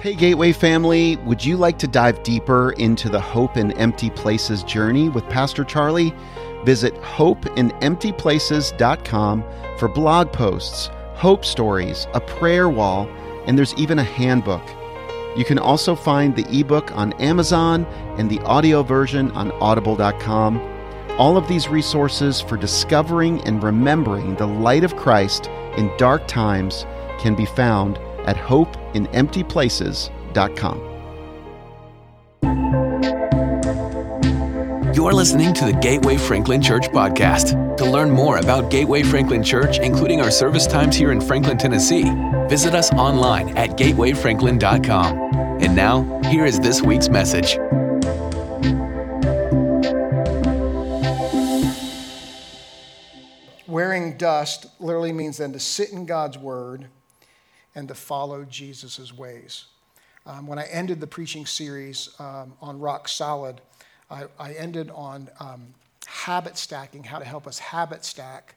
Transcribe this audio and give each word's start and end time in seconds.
Hey, 0.00 0.14
Gateway 0.14 0.52
family, 0.52 1.16
would 1.24 1.44
you 1.44 1.56
like 1.56 1.76
to 1.78 1.88
dive 1.88 2.22
deeper 2.22 2.70
into 2.70 3.08
the 3.08 3.18
Hope 3.18 3.56
in 3.56 3.72
Empty 3.72 4.10
Places 4.10 4.62
journey 4.62 5.08
with 5.08 5.28
Pastor 5.28 5.64
Charlie? 5.64 6.14
Visit 6.64 6.94
hopeinemptyplaces.com 7.02 9.44
for 9.76 9.88
blog 9.88 10.32
posts, 10.32 10.90
hope 11.14 11.44
stories, 11.44 12.06
a 12.14 12.20
prayer 12.20 12.68
wall, 12.68 13.08
and 13.46 13.58
there's 13.58 13.74
even 13.74 13.98
a 13.98 14.04
handbook. 14.04 14.62
You 15.36 15.44
can 15.44 15.58
also 15.58 15.96
find 15.96 16.36
the 16.36 16.46
ebook 16.56 16.96
on 16.96 17.12
Amazon 17.14 17.84
and 18.18 18.30
the 18.30 18.38
audio 18.42 18.84
version 18.84 19.32
on 19.32 19.50
audible.com. 19.60 20.60
All 21.18 21.36
of 21.36 21.48
these 21.48 21.66
resources 21.66 22.40
for 22.40 22.56
discovering 22.56 23.40
and 23.40 23.64
remembering 23.64 24.36
the 24.36 24.46
light 24.46 24.84
of 24.84 24.94
Christ 24.94 25.48
in 25.76 25.90
dark 25.98 26.28
times 26.28 26.86
can 27.18 27.34
be 27.34 27.46
found 27.46 27.98
at 28.28 28.36
hopeinemptyplaces.com. 28.36 30.84
You're 34.94 35.14
listening 35.14 35.54
to 35.54 35.64
the 35.64 35.72
Gateway 35.72 36.18
Franklin 36.18 36.60
Church 36.60 36.88
podcast. 36.88 37.76
To 37.78 37.84
learn 37.84 38.10
more 38.10 38.38
about 38.38 38.70
Gateway 38.70 39.02
Franklin 39.02 39.42
Church, 39.42 39.78
including 39.78 40.20
our 40.20 40.30
service 40.30 40.66
times 40.66 40.96
here 40.96 41.12
in 41.12 41.22
Franklin, 41.22 41.56
Tennessee, 41.56 42.04
visit 42.48 42.74
us 42.74 42.92
online 42.92 43.56
at 43.56 43.78
gatewayfranklin.com. 43.78 45.16
And 45.62 45.74
now, 45.74 46.20
here 46.24 46.44
is 46.44 46.60
this 46.60 46.82
week's 46.82 47.08
message. 47.08 47.56
Wearing 53.66 54.18
dust 54.18 54.66
literally 54.80 55.12
means 55.12 55.38
then 55.38 55.52
to 55.52 55.60
sit 55.60 55.92
in 55.92 56.04
God's 56.04 56.36
word 56.36 56.88
and 57.78 57.86
to 57.86 57.94
follow 57.94 58.44
Jesus' 58.44 59.16
ways. 59.16 59.66
Um, 60.26 60.48
when 60.48 60.58
I 60.58 60.64
ended 60.64 61.00
the 61.00 61.06
preaching 61.06 61.46
series 61.46 62.10
um, 62.18 62.52
on 62.60 62.80
Rock 62.80 63.06
Solid, 63.06 63.60
I, 64.10 64.24
I 64.36 64.54
ended 64.54 64.90
on 64.90 65.28
um, 65.38 65.68
habit 66.04 66.58
stacking, 66.58 67.04
how 67.04 67.20
to 67.20 67.24
help 67.24 67.46
us 67.46 67.60
habit 67.60 68.04
stack 68.04 68.56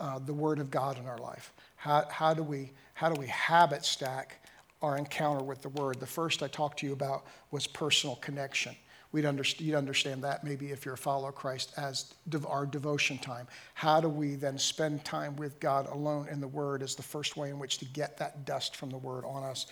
uh, 0.00 0.18
the 0.18 0.34
Word 0.34 0.58
of 0.58 0.68
God 0.68 0.98
in 0.98 1.06
our 1.06 1.18
life. 1.18 1.52
How, 1.76 2.06
how, 2.10 2.34
do 2.34 2.42
we, 2.42 2.72
how 2.94 3.08
do 3.08 3.18
we 3.20 3.28
habit 3.28 3.84
stack 3.84 4.44
our 4.82 4.98
encounter 4.98 5.44
with 5.44 5.62
the 5.62 5.68
Word? 5.68 6.00
The 6.00 6.06
first 6.06 6.42
I 6.42 6.48
talked 6.48 6.80
to 6.80 6.86
you 6.86 6.92
about 6.92 7.24
was 7.52 7.68
personal 7.68 8.16
connection. 8.16 8.74
We'd 9.12 9.24
underst- 9.24 9.60
you'd 9.60 9.76
understand 9.76 10.22
that 10.24 10.44
maybe 10.44 10.72
if 10.72 10.84
you're 10.84 10.94
a 10.94 10.98
follower 10.98 11.30
of 11.30 11.34
Christ 11.34 11.72
as 11.76 12.14
our 12.46 12.66
devotion 12.66 13.18
time. 13.18 13.46
How 13.74 14.00
do 14.00 14.08
we 14.08 14.34
then 14.34 14.58
spend 14.58 15.04
time 15.04 15.36
with 15.36 15.58
God 15.60 15.88
alone 15.88 16.28
in 16.30 16.40
the 16.40 16.48
Word 16.48 16.82
as 16.82 16.94
the 16.94 17.02
first 17.02 17.36
way 17.36 17.50
in 17.50 17.58
which 17.58 17.78
to 17.78 17.84
get 17.86 18.18
that 18.18 18.44
dust 18.44 18.76
from 18.76 18.90
the 18.90 18.98
Word 18.98 19.24
on 19.24 19.42
us 19.42 19.66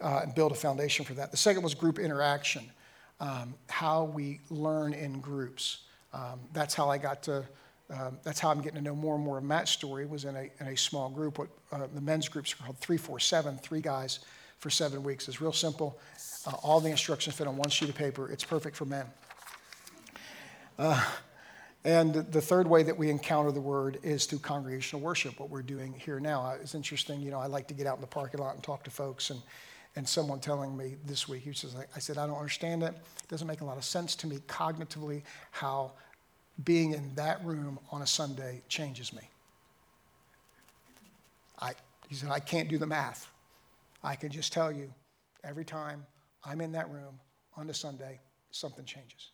uh, 0.00 0.20
and 0.22 0.34
build 0.34 0.52
a 0.52 0.54
foundation 0.54 1.04
for 1.04 1.14
that? 1.14 1.30
The 1.30 1.36
second 1.36 1.62
was 1.62 1.74
group 1.74 1.98
interaction, 1.98 2.64
um, 3.20 3.54
how 3.68 4.04
we 4.04 4.40
learn 4.50 4.92
in 4.94 5.20
groups. 5.20 5.80
Um, 6.12 6.40
that's 6.52 6.74
how 6.74 6.88
I 6.88 6.98
got 6.98 7.22
to. 7.24 7.44
Um, 7.88 8.18
that's 8.24 8.40
how 8.40 8.50
I'm 8.50 8.60
getting 8.60 8.78
to 8.78 8.84
know 8.84 8.96
more 8.96 9.14
and 9.14 9.24
more 9.24 9.38
of 9.38 9.44
Matt's 9.44 9.70
story. 9.70 10.06
Was 10.06 10.24
in 10.24 10.34
a, 10.36 10.50
in 10.60 10.68
a 10.68 10.76
small 10.76 11.08
group. 11.08 11.38
What 11.38 11.48
uh, 11.70 11.86
the 11.94 12.00
men's 12.00 12.28
groups 12.28 12.52
are 12.52 12.56
called 12.56 12.78
three 12.78 12.96
four 12.96 13.20
seven. 13.20 13.58
Three 13.58 13.80
guys 13.80 14.20
for 14.58 14.70
seven 14.70 15.02
weeks. 15.02 15.28
It's 15.28 15.40
real 15.40 15.52
simple. 15.52 15.98
Uh, 16.46 16.52
all 16.62 16.80
the 16.80 16.90
instructions 16.90 17.36
fit 17.36 17.46
on 17.46 17.56
one 17.56 17.70
sheet 17.70 17.88
of 17.88 17.94
paper. 17.94 18.30
It's 18.30 18.44
perfect 18.44 18.76
for 18.76 18.84
men. 18.84 19.06
Uh, 20.78 21.02
and 21.84 22.14
the 22.14 22.40
third 22.40 22.66
way 22.66 22.82
that 22.82 22.98
we 22.98 23.10
encounter 23.10 23.52
the 23.52 23.60
word 23.60 23.98
is 24.02 24.26
through 24.26 24.40
congregational 24.40 25.00
worship, 25.00 25.38
what 25.38 25.50
we're 25.50 25.62
doing 25.62 25.92
here 25.92 26.18
now. 26.18 26.54
It's 26.60 26.74
interesting, 26.74 27.20
you 27.20 27.30
know, 27.30 27.38
I 27.38 27.46
like 27.46 27.68
to 27.68 27.74
get 27.74 27.86
out 27.86 27.94
in 27.94 28.00
the 28.00 28.08
parking 28.08 28.40
lot 28.40 28.54
and 28.54 28.62
talk 28.62 28.82
to 28.84 28.90
folks, 28.90 29.30
and, 29.30 29.40
and 29.94 30.08
someone 30.08 30.40
telling 30.40 30.76
me 30.76 30.96
this 31.06 31.28
week, 31.28 31.42
he 31.42 31.52
says, 31.52 31.76
I 31.94 31.98
said, 32.00 32.18
I 32.18 32.26
don't 32.26 32.36
understand 32.36 32.82
it. 32.82 32.88
It 32.88 33.28
doesn't 33.28 33.46
make 33.46 33.60
a 33.60 33.64
lot 33.64 33.76
of 33.76 33.84
sense 33.84 34.16
to 34.16 34.26
me 34.26 34.38
cognitively 34.48 35.22
how 35.52 35.92
being 36.64 36.92
in 36.92 37.14
that 37.14 37.44
room 37.44 37.78
on 37.92 38.02
a 38.02 38.06
Sunday 38.06 38.62
changes 38.68 39.12
me. 39.12 39.22
I, 41.60 41.72
he 42.08 42.16
said, 42.16 42.30
I 42.30 42.40
can't 42.40 42.68
do 42.68 42.78
the 42.78 42.86
math. 42.86 43.30
I 44.06 44.14
can 44.14 44.30
just 44.30 44.52
tell 44.52 44.70
you 44.70 44.94
every 45.42 45.64
time 45.64 46.06
I'm 46.44 46.60
in 46.60 46.70
that 46.72 46.88
room 46.90 47.18
on 47.56 47.68
a 47.68 47.74
Sunday, 47.74 48.20
something 48.52 48.84
changes. 48.84 49.32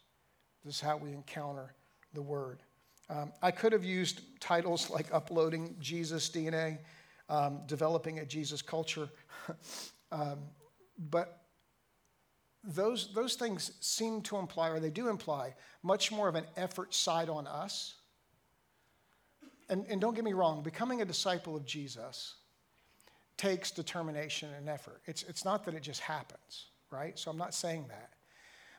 This 0.64 0.76
is 0.76 0.80
how 0.80 0.96
we 0.96 1.12
encounter 1.12 1.74
the 2.14 2.22
Word. 2.22 2.62
Um, 3.10 3.32
I 3.42 3.50
could 3.50 3.72
have 3.72 3.84
used 3.84 4.22
titles 4.40 4.88
like 4.88 5.12
Uploading 5.12 5.76
Jesus 5.78 6.30
DNA, 6.30 6.78
um, 7.28 7.60
Developing 7.66 8.20
a 8.20 8.24
Jesus 8.24 8.62
Culture, 8.62 9.10
um, 10.12 10.38
but 11.10 11.42
those, 12.64 13.12
those 13.12 13.34
things 13.34 13.72
seem 13.80 14.22
to 14.22 14.38
imply, 14.38 14.70
or 14.70 14.80
they 14.80 14.88
do 14.88 15.08
imply, 15.08 15.54
much 15.82 16.10
more 16.10 16.28
of 16.28 16.34
an 16.34 16.46
effort 16.56 16.94
side 16.94 17.28
on 17.28 17.46
us. 17.46 17.96
And, 19.68 19.84
and 19.90 20.00
don't 20.00 20.14
get 20.14 20.24
me 20.24 20.32
wrong, 20.32 20.62
becoming 20.62 21.02
a 21.02 21.04
disciple 21.04 21.56
of 21.56 21.66
Jesus 21.66 22.36
takes 23.36 23.70
determination 23.70 24.50
and 24.56 24.68
effort. 24.68 25.00
It's, 25.06 25.22
it's 25.24 25.44
not 25.44 25.64
that 25.64 25.74
it 25.74 25.82
just 25.82 26.00
happens, 26.00 26.66
right? 26.90 27.18
So 27.18 27.30
I'm 27.30 27.38
not 27.38 27.54
saying 27.54 27.86
that. 27.88 28.10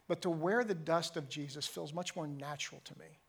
But 0.07 0.21
to 0.21 0.29
wear 0.29 0.63
the 0.63 0.75
dust 0.75 1.17
of 1.17 1.29
Jesus 1.29 1.65
feels 1.65 1.93
much 1.93 2.15
more 2.15 2.27
natural 2.27 2.81
to 2.85 2.99
me, 2.99 3.19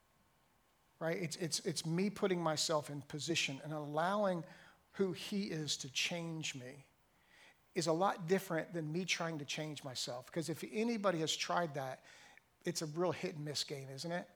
right? 0.99 1.17
It's, 1.21 1.37
it's, 1.37 1.61
it's 1.61 1.87
me 1.87 2.11
putting 2.11 2.41
myself 2.41 2.91
in 2.91 3.01
position 3.03 3.61
and 3.65 3.73
allowing 3.73 4.45
who 4.93 5.13
He 5.13 5.45
is 5.45 5.77
to 5.79 5.93
change 5.93 6.55
me 6.55 6.85
is 7.75 7.87
a 7.89 7.93
lot 7.93 8.29
different 8.29 8.73
than 8.73 8.93
me 8.93 9.05
trying 9.05 9.39
to 9.39 9.45
change 9.45 9.83
myself. 9.83 10.27
Because 10.27 10.49
if 10.49 10.65
anybody 10.73 11.19
has 11.21 11.35
tried 11.35 11.75
that, 11.75 12.01
it's 12.65 12.83
a 12.83 12.87
real 12.87 13.13
hit 13.13 13.35
and 13.37 13.45
miss 13.45 13.65
game, 13.65 13.89
isn't 13.93 14.13
it? 14.13 14.29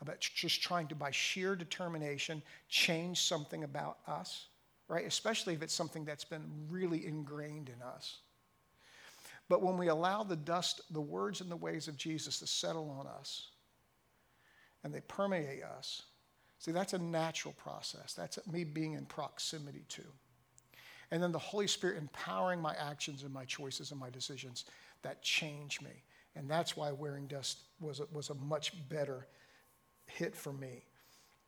About 0.00 0.18
just 0.18 0.60
trying 0.60 0.88
to, 0.88 0.94
by 0.94 1.10
sheer 1.12 1.54
determination, 1.54 2.42
change 2.68 3.22
something 3.22 3.62
about 3.62 3.98
us 4.08 4.46
right? 4.88 5.06
Especially 5.06 5.54
if 5.54 5.62
it's 5.62 5.74
something 5.74 6.04
that's 6.04 6.24
been 6.24 6.44
really 6.68 7.06
ingrained 7.06 7.68
in 7.68 7.82
us. 7.82 8.18
But 9.48 9.62
when 9.62 9.76
we 9.76 9.88
allow 9.88 10.22
the 10.22 10.36
dust, 10.36 10.80
the 10.90 11.00
words 11.00 11.40
and 11.40 11.50
the 11.50 11.56
ways 11.56 11.88
of 11.88 11.96
Jesus 11.96 12.38
to 12.38 12.46
settle 12.46 12.90
on 12.90 13.06
us 13.06 13.48
and 14.82 14.92
they 14.92 15.00
permeate 15.00 15.62
us, 15.62 16.02
see, 16.58 16.72
that's 16.72 16.94
a 16.94 16.98
natural 16.98 17.54
process. 17.54 18.14
That's 18.14 18.38
me 18.50 18.64
being 18.64 18.94
in 18.94 19.04
proximity 19.06 19.84
to. 19.90 20.02
And 21.10 21.22
then 21.22 21.32
the 21.32 21.38
Holy 21.38 21.66
Spirit 21.66 21.98
empowering 21.98 22.60
my 22.60 22.74
actions 22.74 23.22
and 23.22 23.32
my 23.32 23.44
choices 23.44 23.90
and 23.90 24.00
my 24.00 24.10
decisions 24.10 24.64
that 25.02 25.22
change 25.22 25.80
me. 25.80 26.02
And 26.34 26.50
that's 26.50 26.76
why 26.76 26.90
wearing 26.90 27.26
dust 27.26 27.58
was 27.80 28.00
a, 28.00 28.06
was 28.12 28.30
a 28.30 28.34
much 28.34 28.72
better 28.88 29.26
hit 30.06 30.34
for 30.34 30.52
me 30.52 30.84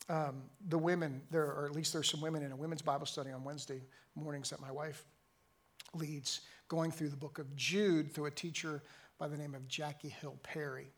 um, 0.09 0.43
the 0.69 0.79
women, 0.79 1.21
there, 1.31 1.47
or 1.47 1.67
at 1.67 1.73
least 1.73 1.93
there's 1.93 2.09
some 2.09 2.21
women 2.21 2.43
in 2.43 2.53
a 2.53 2.57
women's 2.57 2.83
Bible 2.83 3.07
study 3.07 3.31
on 3.31 3.43
Wednesday 3.43 3.83
mornings 4.15 4.51
that 4.51 4.61
my 4.61 4.71
wife 4.71 5.05
leads, 5.95 6.43
going 6.69 6.91
through 6.91 7.09
the 7.09 7.17
book 7.17 7.39
of 7.39 7.55
Jude 7.57 8.13
through 8.13 8.27
a 8.27 8.31
teacher 8.31 8.83
by 9.19 9.29
the 9.29 9.37
name 9.37 9.55
of 9.55 9.67
Jackie 9.69 10.09
Hill 10.09 10.37
Perry. 10.43 10.89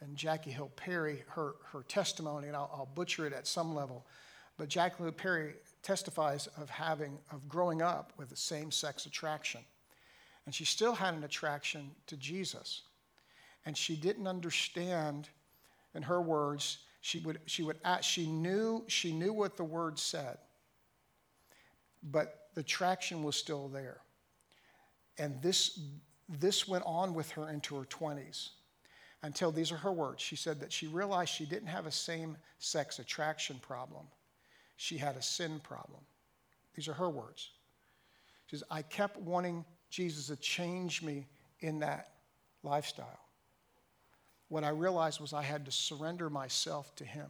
And 0.00 0.16
Jackie 0.16 0.50
Hill 0.50 0.70
Perry, 0.76 1.24
her, 1.28 1.54
her 1.72 1.82
testimony, 1.82 2.48
and 2.48 2.56
I'll, 2.56 2.70
I'll 2.72 2.90
butcher 2.94 3.26
it 3.26 3.32
at 3.32 3.46
some 3.46 3.74
level, 3.74 4.06
but 4.56 4.68
Jackie 4.68 5.02
Hill 5.02 5.12
Perry 5.12 5.54
testifies 5.82 6.46
of 6.58 6.68
having, 6.70 7.18
of 7.32 7.48
growing 7.48 7.82
up 7.82 8.12
with 8.18 8.28
the 8.28 8.36
same 8.36 8.70
sex 8.70 9.06
attraction. 9.06 9.60
And 10.46 10.54
she 10.54 10.64
still 10.64 10.94
had 10.94 11.14
an 11.14 11.24
attraction 11.24 11.90
to 12.06 12.16
Jesus. 12.16 12.82
And 13.66 13.76
she 13.76 13.96
didn't 13.96 14.26
understand, 14.26 15.28
in 15.94 16.02
her 16.02 16.20
words, 16.20 16.78
she 17.04 17.18
would, 17.18 17.38
she 17.44 17.62
would 17.62 17.76
ask, 17.84 18.04
she 18.04 18.24
knew, 18.24 18.82
she 18.86 19.12
knew 19.12 19.34
what 19.34 19.58
the 19.58 19.62
word 19.62 19.98
said, 19.98 20.38
but 22.02 22.48
the 22.54 22.62
traction 22.62 23.22
was 23.22 23.36
still 23.36 23.68
there. 23.68 23.98
And 25.18 25.42
this, 25.42 25.80
this 26.30 26.66
went 26.66 26.82
on 26.86 27.12
with 27.12 27.30
her 27.32 27.50
into 27.50 27.76
her 27.76 27.84
20s 27.84 28.52
until 29.22 29.52
these 29.52 29.70
are 29.70 29.76
her 29.76 29.92
words. 29.92 30.22
She 30.22 30.34
said 30.34 30.58
that 30.60 30.72
she 30.72 30.86
realized 30.86 31.28
she 31.28 31.44
didn't 31.44 31.68
have 31.68 31.84
a 31.84 31.90
same 31.90 32.38
sex 32.58 32.98
attraction 32.98 33.58
problem, 33.60 34.06
she 34.76 34.96
had 34.96 35.16
a 35.16 35.22
sin 35.22 35.60
problem. 35.62 36.00
These 36.74 36.88
are 36.88 36.94
her 36.94 37.10
words. 37.10 37.50
She 38.46 38.56
says, 38.56 38.64
I 38.70 38.80
kept 38.80 39.18
wanting 39.18 39.66
Jesus 39.90 40.28
to 40.28 40.36
change 40.36 41.02
me 41.02 41.26
in 41.60 41.80
that 41.80 42.14
lifestyle 42.62 43.23
what 44.48 44.64
I 44.64 44.70
realized 44.70 45.20
was 45.20 45.32
I 45.32 45.42
had 45.42 45.64
to 45.64 45.72
surrender 45.72 46.30
myself 46.30 46.94
to 46.96 47.04
Him. 47.04 47.26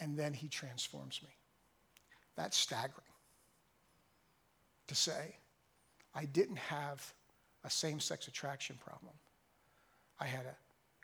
And 0.00 0.18
then 0.18 0.32
He 0.32 0.48
transforms 0.48 1.20
me. 1.22 1.30
That's 2.36 2.56
staggering. 2.56 3.06
To 4.88 4.94
say, 4.94 5.36
I 6.14 6.26
didn't 6.26 6.58
have 6.58 7.12
a 7.64 7.70
same 7.70 8.00
sex 8.00 8.28
attraction 8.28 8.76
problem, 8.84 9.14
I 10.20 10.26
had 10.26 10.46
a 10.46 10.56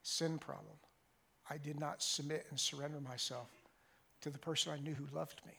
sin 0.03 0.39
problem. 0.39 0.77
I 1.49 1.57
did 1.57 1.81
not 1.81 2.01
submit 2.01 2.47
and 2.51 2.61
surrender 2.61 3.01
myself 3.01 3.49
to 4.21 4.31
the 4.31 4.39
person 4.39 4.73
I 4.73 4.79
knew 4.79 4.95
who 4.95 5.07
loved 5.17 5.41
me. 5.47 5.55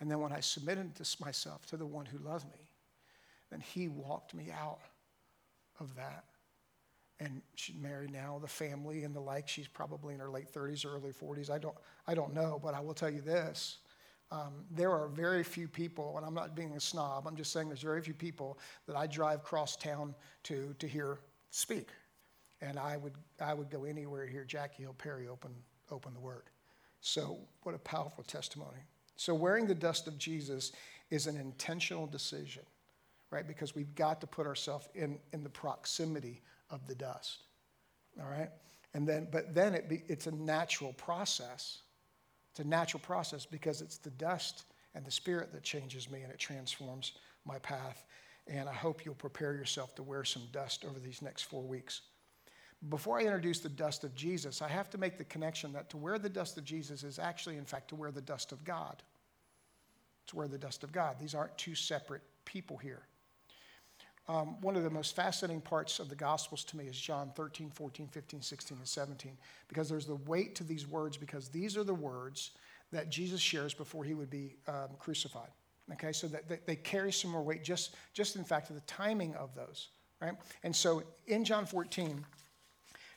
And 0.00 0.10
then 0.10 0.18
when 0.18 0.32
I 0.32 0.40
submitted 0.40 0.90
myself 1.20 1.64
to 1.66 1.76
the 1.76 1.86
one 1.86 2.06
who 2.06 2.18
loved 2.18 2.46
me, 2.46 2.66
then 3.50 3.60
he 3.60 3.86
walked 3.86 4.34
me 4.34 4.50
out 4.50 4.80
of 5.78 5.94
that. 5.94 6.24
And 7.22 7.40
she's 7.54 7.76
married 7.76 8.12
now, 8.12 8.38
the 8.40 8.48
family 8.48 9.04
and 9.04 9.14
the 9.14 9.20
like. 9.20 9.48
She's 9.48 9.68
probably 9.68 10.14
in 10.14 10.20
her 10.20 10.30
late 10.30 10.52
30s 10.52 10.84
or 10.84 10.96
early 10.96 11.12
40s. 11.12 11.50
I 11.50 11.58
don't, 11.58 11.76
I 12.06 12.14
don't 12.14 12.34
know, 12.34 12.58
but 12.60 12.74
I 12.74 12.80
will 12.80 12.94
tell 12.94 13.10
you 13.10 13.20
this. 13.20 13.78
Um, 14.32 14.64
there 14.70 14.90
are 14.90 15.08
very 15.08 15.44
few 15.44 15.68
people, 15.68 16.16
and 16.16 16.26
I'm 16.26 16.34
not 16.34 16.56
being 16.56 16.72
a 16.72 16.80
snob, 16.80 17.26
I'm 17.28 17.36
just 17.36 17.52
saying 17.52 17.68
there's 17.68 17.82
very 17.82 18.00
few 18.00 18.14
people 18.14 18.58
that 18.86 18.96
I 18.96 19.06
drive 19.06 19.44
cross 19.44 19.76
town 19.76 20.14
to 20.44 20.74
to 20.78 20.88
hear 20.88 21.18
speak. 21.50 21.88
And 22.60 22.78
I 22.78 22.96
would, 22.96 23.14
I 23.40 23.54
would 23.54 23.70
go 23.70 23.84
anywhere 23.84 24.26
hear 24.26 24.44
Jackie 24.44 24.84
Hill 24.84 24.94
Perry 24.94 25.28
open, 25.28 25.50
open 25.90 26.14
the 26.14 26.20
word. 26.20 26.44
So, 27.00 27.38
what 27.62 27.74
a 27.74 27.78
powerful 27.78 28.24
testimony. 28.24 28.78
So, 29.16 29.34
wearing 29.34 29.66
the 29.66 29.74
dust 29.74 30.06
of 30.06 30.16
Jesus 30.16 30.72
is 31.10 31.26
an 31.26 31.36
intentional 31.36 32.06
decision, 32.06 32.62
right? 33.30 33.46
Because 33.46 33.74
we've 33.74 33.94
got 33.94 34.20
to 34.20 34.26
put 34.26 34.46
ourselves 34.46 34.88
in, 34.94 35.18
in 35.32 35.42
the 35.42 35.50
proximity 35.50 36.40
of 36.72 36.86
the 36.88 36.94
dust, 36.94 37.44
all 38.20 38.28
right? 38.28 38.48
And 38.94 39.06
then, 39.08 39.28
but 39.30 39.54
then 39.54 39.74
it 39.74 39.88
be, 39.88 40.02
it's 40.08 40.26
a 40.26 40.32
natural 40.32 40.92
process. 40.94 41.82
It's 42.50 42.60
a 42.60 42.66
natural 42.66 43.00
process 43.00 43.46
because 43.46 43.80
it's 43.80 43.98
the 43.98 44.10
dust 44.10 44.64
and 44.94 45.04
the 45.04 45.10
spirit 45.10 45.52
that 45.52 45.62
changes 45.62 46.10
me 46.10 46.22
and 46.22 46.32
it 46.32 46.38
transforms 46.38 47.12
my 47.46 47.58
path. 47.58 48.04
And 48.46 48.68
I 48.68 48.74
hope 48.74 49.04
you'll 49.04 49.14
prepare 49.14 49.54
yourself 49.54 49.94
to 49.94 50.02
wear 50.02 50.24
some 50.24 50.42
dust 50.52 50.84
over 50.84 50.98
these 50.98 51.22
next 51.22 51.42
four 51.42 51.62
weeks. 51.62 52.02
Before 52.88 53.18
I 53.18 53.22
introduce 53.22 53.60
the 53.60 53.68
dust 53.68 54.02
of 54.02 54.14
Jesus, 54.14 54.60
I 54.60 54.68
have 54.68 54.90
to 54.90 54.98
make 54.98 55.16
the 55.16 55.24
connection 55.24 55.72
that 55.74 55.88
to 55.90 55.96
wear 55.96 56.18
the 56.18 56.28
dust 56.28 56.58
of 56.58 56.64
Jesus 56.64 57.04
is 57.04 57.18
actually, 57.18 57.56
in 57.56 57.64
fact, 57.64 57.88
to 57.88 57.96
wear 57.96 58.10
the 58.10 58.20
dust 58.20 58.50
of 58.50 58.64
God. 58.64 59.02
To 60.26 60.36
wear 60.36 60.48
the 60.48 60.58
dust 60.58 60.82
of 60.82 60.90
God. 60.90 61.16
These 61.20 61.34
aren't 61.34 61.56
two 61.56 61.76
separate 61.76 62.22
people 62.44 62.76
here. 62.76 63.02
Um, 64.28 64.60
one 64.60 64.76
of 64.76 64.84
the 64.84 64.90
most 64.90 65.16
fascinating 65.16 65.60
parts 65.60 65.98
of 65.98 66.08
the 66.08 66.14
Gospels 66.14 66.64
to 66.64 66.76
me 66.76 66.84
is 66.84 66.96
John 66.98 67.32
13, 67.34 67.70
14, 67.70 68.06
15, 68.06 68.40
16, 68.40 68.78
and 68.78 68.86
17, 68.86 69.36
because 69.68 69.88
there's 69.88 70.06
the 70.06 70.14
weight 70.14 70.54
to 70.56 70.64
these 70.64 70.86
words, 70.86 71.16
because 71.16 71.48
these 71.48 71.76
are 71.76 71.82
the 71.82 71.94
words 71.94 72.52
that 72.92 73.10
Jesus 73.10 73.40
shares 73.40 73.74
before 73.74 74.04
he 74.04 74.14
would 74.14 74.30
be 74.30 74.56
um, 74.68 74.90
crucified. 74.98 75.50
Okay, 75.92 76.12
so 76.12 76.28
that, 76.28 76.66
they 76.66 76.76
carry 76.76 77.10
some 77.10 77.32
more 77.32 77.42
weight, 77.42 77.64
just, 77.64 77.96
just 78.14 78.36
in 78.36 78.44
fact, 78.44 78.70
of 78.70 78.76
the 78.76 78.82
timing 78.82 79.34
of 79.34 79.54
those, 79.54 79.88
right? 80.20 80.34
And 80.62 80.74
so 80.74 81.02
in 81.26 81.44
John 81.44 81.66
14, 81.66 82.24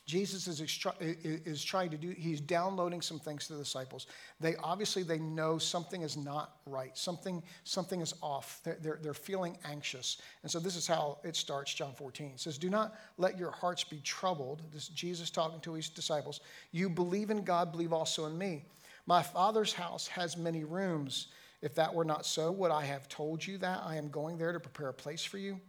Jesus 0.06 0.48
is, 0.48 0.62
is 0.62 1.64
trying 1.64 1.90
to 1.90 1.98
do, 1.98 2.12
he's 2.12 2.40
downloading 2.40 3.02
some 3.02 3.18
things 3.18 3.48
to 3.48 3.54
the 3.54 3.60
disciples. 3.60 4.06
They 4.40 4.56
obviously, 4.58 5.02
they 5.02 5.18
know 5.18 5.58
something 5.58 6.04
is 6.04 6.16
not 6.16 6.58
right. 6.68 6.96
Something, 6.96 7.42
something 7.64 8.02
is 8.02 8.14
off. 8.22 8.62
They're, 8.64 8.78
they're, 8.82 9.00
they're 9.02 9.14
feeling 9.16 9.58
anxious. 9.66 10.22
And 10.44 10.52
so 10.52 10.60
this 10.60 10.76
is 10.76 10.86
how 10.86 11.18
it 11.24 11.36
starts, 11.36 11.74
John 11.74 11.94
14. 11.94 12.34
It 12.36 12.40
says, 12.40 12.60
do 12.60 12.70
not 12.70 12.94
let 13.18 13.36
your 13.36 13.50
hearts 13.50 13.84
be 13.84 14.00
troubled. 14.02 14.62
This 14.72 14.84
is 14.84 14.90
Jesus 14.90 15.32
talking 15.32 15.60
to 15.62 15.74
his 15.74 15.90
disciples. 15.90 16.40
You 16.72 16.88
believe 16.88 17.32
in 17.32 17.44
God, 17.44 17.72
believe 17.72 17.92
also 17.92 18.28
in 18.28 18.38
me. 18.38 18.66
My 19.08 19.24
father's 19.24 19.74
house 19.74 20.08
has 20.08 20.38
many 20.38 20.64
rooms. 20.64 21.28
If 21.64 21.74
that 21.76 21.92
were 21.92 22.06
not 22.06 22.28
so, 22.28 22.52
would 22.52 22.70
I 22.70 22.86
have 22.86 23.10
told 23.10 23.46
you 23.46 23.58
that 23.58 23.82
I 23.84 23.96
am 23.96 24.10
going 24.10 24.38
there 24.38 24.52
to 24.52 24.60
prepare 24.60 24.90
a 24.90 24.94
place 24.94 25.24
for 25.24 25.40
you? 25.40 25.60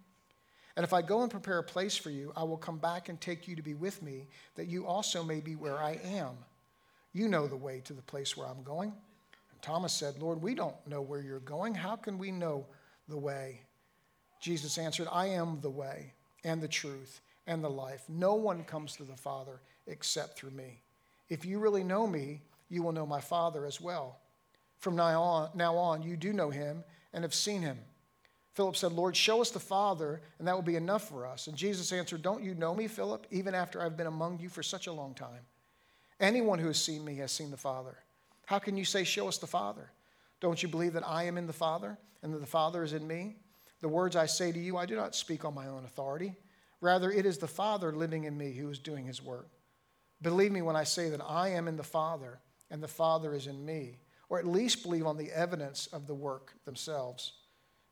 And 0.77 0.85
if 0.85 0.93
I 0.93 1.01
go 1.01 1.23
and 1.23 1.31
prepare 1.31 1.59
a 1.59 1.65
place 1.65 1.97
for 1.97 2.11
you, 2.11 2.33
I 2.37 2.45
will 2.45 2.59
come 2.59 2.77
back 2.79 3.09
and 3.09 3.19
take 3.19 3.49
you 3.49 3.57
to 3.57 3.63
be 3.63 3.75
with 3.75 4.03
me, 4.03 4.29
that 4.57 4.67
you 4.67 4.87
also 4.87 5.23
may 5.23 5.41
be 5.41 5.57
where 5.57 5.79
I 5.79 5.99
am. 6.05 6.37
You 7.15 7.29
know 7.29 7.47
the 7.47 7.57
way 7.57 7.81
to 7.87 7.95
the 7.95 8.03
place 8.03 8.37
where 8.37 8.47
I'm 8.47 8.63
going. 8.63 8.91
And 8.91 9.63
Thomas 9.63 9.95
said, 9.95 10.19
Lord, 10.21 10.43
we 10.43 10.55
don't 10.55 10.77
know 10.87 11.01
where 11.01 11.23
you're 11.23 11.41
going. 11.41 11.75
How 11.75 11.97
can 11.97 12.19
we 12.19 12.31
know 12.31 12.67
the 13.09 13.17
way? 13.17 13.63
Jesus 14.39 14.77
answered, 14.77 15.09
I 15.11 15.29
am 15.29 15.61
the 15.63 15.71
way 15.71 16.13
and 16.45 16.61
the 16.61 16.69
truth 16.69 17.23
and 17.47 17.65
the 17.65 17.71
life. 17.71 18.05
No 18.09 18.35
one 18.35 18.63
comes 18.65 18.97
to 18.97 19.05
the 19.05 19.17
Father 19.17 19.61
except 19.87 20.39
through 20.39 20.51
me. 20.51 20.83
If 21.31 21.47
you 21.47 21.59
really 21.59 21.85
know 21.85 22.07
me, 22.07 22.43
you 22.69 22.83
will 22.83 22.93
know 22.93 23.07
my 23.07 23.21
Father 23.21 23.65
as 23.65 23.81
well. 23.81 24.19
From 24.79 24.95
now 24.95 25.23
on, 25.23 25.51
now 25.55 25.77
on, 25.77 26.03
you 26.03 26.17
do 26.17 26.35
know 26.35 26.51
him 26.51 26.85
and 27.15 27.25
have 27.25 27.35
seen 27.35 27.63
him. 27.63 27.79
Philip 28.57 28.75
said, 28.75 28.93
Lord, 28.93 29.15
show 29.15 29.43
us 29.43 29.51
the 29.51 29.61
Father, 29.61 30.23
and 30.39 30.49
that 30.49 30.55
will 30.55 30.63
be 30.63 30.77
enough 30.77 31.11
for 31.11 31.27
us. 31.27 31.47
And 31.47 31.55
Jesus 31.55 31.93
answered, 31.93 32.23
Don't 32.23 32.43
you 32.43 32.55
know 32.55 32.75
me, 32.75 32.89
Philip, 32.89 33.27
even 33.31 33.55
after 33.55 33.83
I've 33.83 33.99
been 33.99 34.07
among 34.07 34.39
you 34.41 34.49
for 34.49 34.63
such 34.63 34.87
a 34.87 34.93
long 34.95 35.13
time? 35.13 35.45
Anyone 36.21 36.59
who 36.59 36.69
has 36.69 36.83
seen 36.83 37.05
me 37.05 37.17
has 37.17 37.31
seen 37.31 37.51
the 37.51 37.59
Father. 37.59 37.99
How 38.47 38.59
can 38.59 38.79
you 38.79 38.87
say, 38.87 39.05
Show 39.05 39.29
us 39.29 39.37
the 39.37 39.47
Father? 39.47 39.91
Don't 40.41 40.63
you 40.63 40.71
believe 40.71 40.95
that 40.95 41.07
I 41.07 41.25
am 41.25 41.37
in 41.37 41.47
the 41.47 41.53
Father, 41.53 41.99
and 42.23 42.33
that 42.33 42.41
the 42.41 42.47
Father 42.47 42.83
is 42.83 42.95
in 42.95 43.07
me? 43.07 43.37
The 43.83 43.89
words 43.89 44.17
I 44.17 44.25
say 44.25 44.53
to 44.53 44.59
you, 44.59 44.79
I 44.79 44.87
do 44.87 44.97
not 44.97 45.15
speak 45.15 45.45
on 45.45 45.55
my 45.55 45.67
own 45.67 45.85
authority. 45.85 46.35
Rather, 46.81 47.11
it 47.11 47.27
is 47.27 47.37
the 47.37 47.47
Father 47.47 47.93
living 47.93 48.25
in 48.25 48.39
me 48.39 48.53
who 48.53 48.71
is 48.71 48.79
doing 48.79 49.05
his 49.05 49.23
work. 49.23 49.51
Believe 50.23 50.53
me 50.53 50.63
when 50.63 50.77
I 50.77 50.85
say 50.85 51.11
that 51.11 51.21
I 51.23 51.51
am 51.51 51.69
in 51.69 51.77
the 51.77 51.83
Father, 51.83 52.41
and 52.71 52.83
the 52.83 52.89
Father 52.89 53.35
is 53.35 53.49
in 53.49 53.67
me, 53.67 53.99
or 54.31 54.39
at 54.39 54.47
least 54.47 54.83
believe 54.83 55.07
on 55.07 55.19
the 55.19 55.31
evidence 55.31 55.89
of 55.89 56.07
the 56.07 56.15
work 56.15 56.55
themselves. 56.65 57.35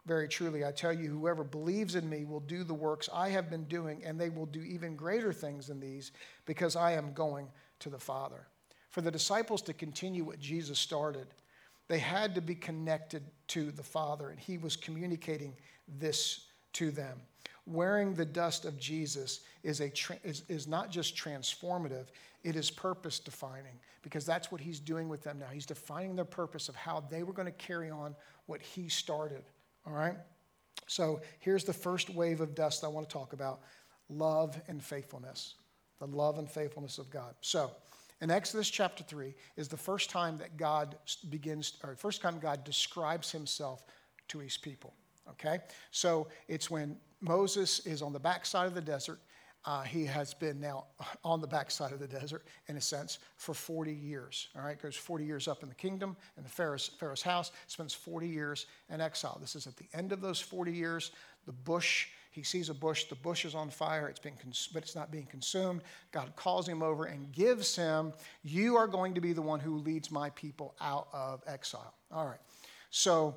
Very 0.06 0.28
truly, 0.28 0.64
I 0.66 0.70
tell 0.70 0.92
you, 0.92 1.08
whoever 1.08 1.44
believes 1.44 1.94
in 1.94 2.08
me 2.08 2.24
will 2.24 2.40
do 2.40 2.62
the 2.62 2.74
works 2.74 3.08
I 3.12 3.30
have 3.30 3.48
been 3.48 3.64
doing, 3.64 4.02
and 4.04 4.20
they 4.20 4.28
will 4.28 4.46
do 4.46 4.60
even 4.60 4.96
greater 4.96 5.32
things 5.32 5.66
than 5.66 5.80
these, 5.80 6.12
because 6.44 6.76
I 6.76 6.92
am 6.92 7.14
going 7.14 7.48
to 7.80 7.88
the 7.88 7.98
Father. 7.98 8.46
For 8.90 9.00
the 9.00 9.10
disciples 9.10 9.62
to 9.62 9.72
continue 9.72 10.22
what 10.22 10.38
Jesus 10.38 10.78
started, 10.78 11.26
they 11.88 11.98
had 11.98 12.34
to 12.34 12.42
be 12.42 12.54
connected 12.54 13.22
to 13.48 13.70
the 13.70 13.82
Father, 13.82 14.28
and 14.28 14.38
He 14.38 14.58
was 14.58 14.76
communicating 14.76 15.54
this 15.98 16.46
to 16.74 16.90
them. 16.90 17.18
Wearing 17.66 18.12
the 18.12 18.26
dust 18.26 18.66
of 18.66 18.78
Jesus 18.78 19.40
is, 19.62 19.80
a 19.80 19.88
tra- 19.88 20.18
is, 20.22 20.42
is 20.48 20.68
not 20.68 20.90
just 20.90 21.16
transformative, 21.16 22.08
it 22.42 22.56
is 22.56 22.70
purpose 22.70 23.18
defining, 23.18 23.78
because 24.02 24.26
that's 24.26 24.52
what 24.52 24.60
He's 24.60 24.80
doing 24.80 25.08
with 25.08 25.22
them 25.22 25.38
now. 25.38 25.46
He's 25.50 25.64
defining 25.64 26.14
their 26.14 26.26
purpose 26.26 26.68
of 26.68 26.76
how 26.76 27.02
they 27.08 27.22
were 27.22 27.32
going 27.32 27.46
to 27.46 27.52
carry 27.52 27.88
on 27.88 28.14
what 28.44 28.60
He 28.60 28.90
started. 28.90 29.44
All 29.86 29.92
right? 29.92 30.16
So 30.86 31.20
here's 31.40 31.64
the 31.64 31.72
first 31.72 32.10
wave 32.10 32.40
of 32.40 32.54
dust 32.54 32.84
I 32.84 32.88
want 32.88 33.08
to 33.08 33.12
talk 33.12 33.32
about 33.32 33.60
love 34.08 34.60
and 34.68 34.82
faithfulness. 34.82 35.54
The 36.00 36.06
love 36.06 36.38
and 36.38 36.50
faithfulness 36.50 36.98
of 36.98 37.08
God. 37.10 37.34
So, 37.40 37.70
in 38.20 38.30
Exodus 38.30 38.70
chapter 38.70 39.04
3 39.04 39.34
is 39.56 39.68
the 39.68 39.76
first 39.76 40.10
time 40.10 40.38
that 40.38 40.56
God 40.56 40.96
begins, 41.28 41.74
or 41.82 41.94
first 41.96 42.22
time 42.22 42.38
God 42.38 42.64
describes 42.64 43.30
himself 43.30 43.84
to 44.28 44.38
his 44.38 44.56
people. 44.56 44.94
Okay? 45.30 45.58
So 45.90 46.28
it's 46.48 46.70
when 46.70 46.96
Moses 47.20 47.80
is 47.86 48.02
on 48.02 48.12
the 48.12 48.20
backside 48.20 48.66
of 48.66 48.74
the 48.74 48.80
desert 48.80 49.20
uh, 49.66 49.82
he 49.82 50.04
has 50.04 50.34
been 50.34 50.60
now 50.60 50.84
on 51.24 51.40
the 51.40 51.46
backside 51.46 51.92
of 51.92 51.98
the 51.98 52.06
desert, 52.06 52.44
in 52.68 52.76
a 52.76 52.80
sense, 52.80 53.18
for 53.36 53.54
40 53.54 53.92
years. 53.92 54.48
All 54.56 54.62
right, 54.62 54.80
goes 54.80 54.96
40 54.96 55.24
years 55.24 55.48
up 55.48 55.62
in 55.62 55.68
the 55.68 55.74
kingdom, 55.74 56.16
in 56.36 56.42
the 56.42 56.48
Pharaoh's, 56.48 56.90
Pharaoh's 56.98 57.22
house, 57.22 57.50
spends 57.66 57.94
40 57.94 58.28
years 58.28 58.66
in 58.90 59.00
exile. 59.00 59.38
This 59.40 59.56
is 59.56 59.66
at 59.66 59.76
the 59.76 59.86
end 59.94 60.12
of 60.12 60.20
those 60.20 60.40
40 60.40 60.72
years. 60.72 61.12
The 61.46 61.52
bush, 61.52 62.08
he 62.30 62.42
sees 62.42 62.68
a 62.68 62.74
bush, 62.74 63.04
the 63.04 63.14
bush 63.14 63.44
is 63.44 63.54
on 63.54 63.70
fire, 63.70 64.08
it's 64.08 64.20
being 64.20 64.36
cons- 64.36 64.68
but 64.72 64.82
it's 64.82 64.94
not 64.94 65.10
being 65.10 65.26
consumed. 65.26 65.82
God 66.12 66.34
calls 66.36 66.68
him 66.68 66.82
over 66.82 67.04
and 67.04 67.32
gives 67.32 67.74
him, 67.74 68.12
You 68.42 68.76
are 68.76 68.86
going 68.86 69.14
to 69.14 69.20
be 69.20 69.32
the 69.32 69.42
one 69.42 69.60
who 69.60 69.78
leads 69.78 70.10
my 70.10 70.30
people 70.30 70.74
out 70.80 71.08
of 71.12 71.42
exile. 71.46 71.94
All 72.12 72.26
right, 72.26 72.40
so 72.90 73.34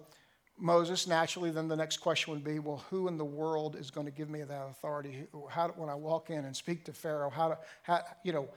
Moses, 0.59 1.05
naturally, 1.05 1.51
then 1.51 1.67
the 1.67 1.75
next 1.75 1.97
question 1.97 2.33
would 2.33 2.43
be, 2.43 2.57
well, 2.59 2.83
who 2.89 3.07
in 3.07 3.17
the 3.17 3.25
world 3.25 3.75
is 3.75 3.91
going 3.91 4.07
to 4.07 4.11
give 4.11 4.29
me 4.29 4.41
that 4.41 4.67
authority? 4.69 5.27
How, 5.49 5.67
when 5.69 5.89
I 5.89 5.95
walk 5.95 6.29
in 6.31 6.45
and 6.45 6.55
speak 6.55 6.83
to 6.85 6.93
Pharaoh, 6.93 7.29
how, 7.29 7.49
to, 7.49 7.57
how 7.83 8.01
you 8.23 8.33
know, 8.33 8.49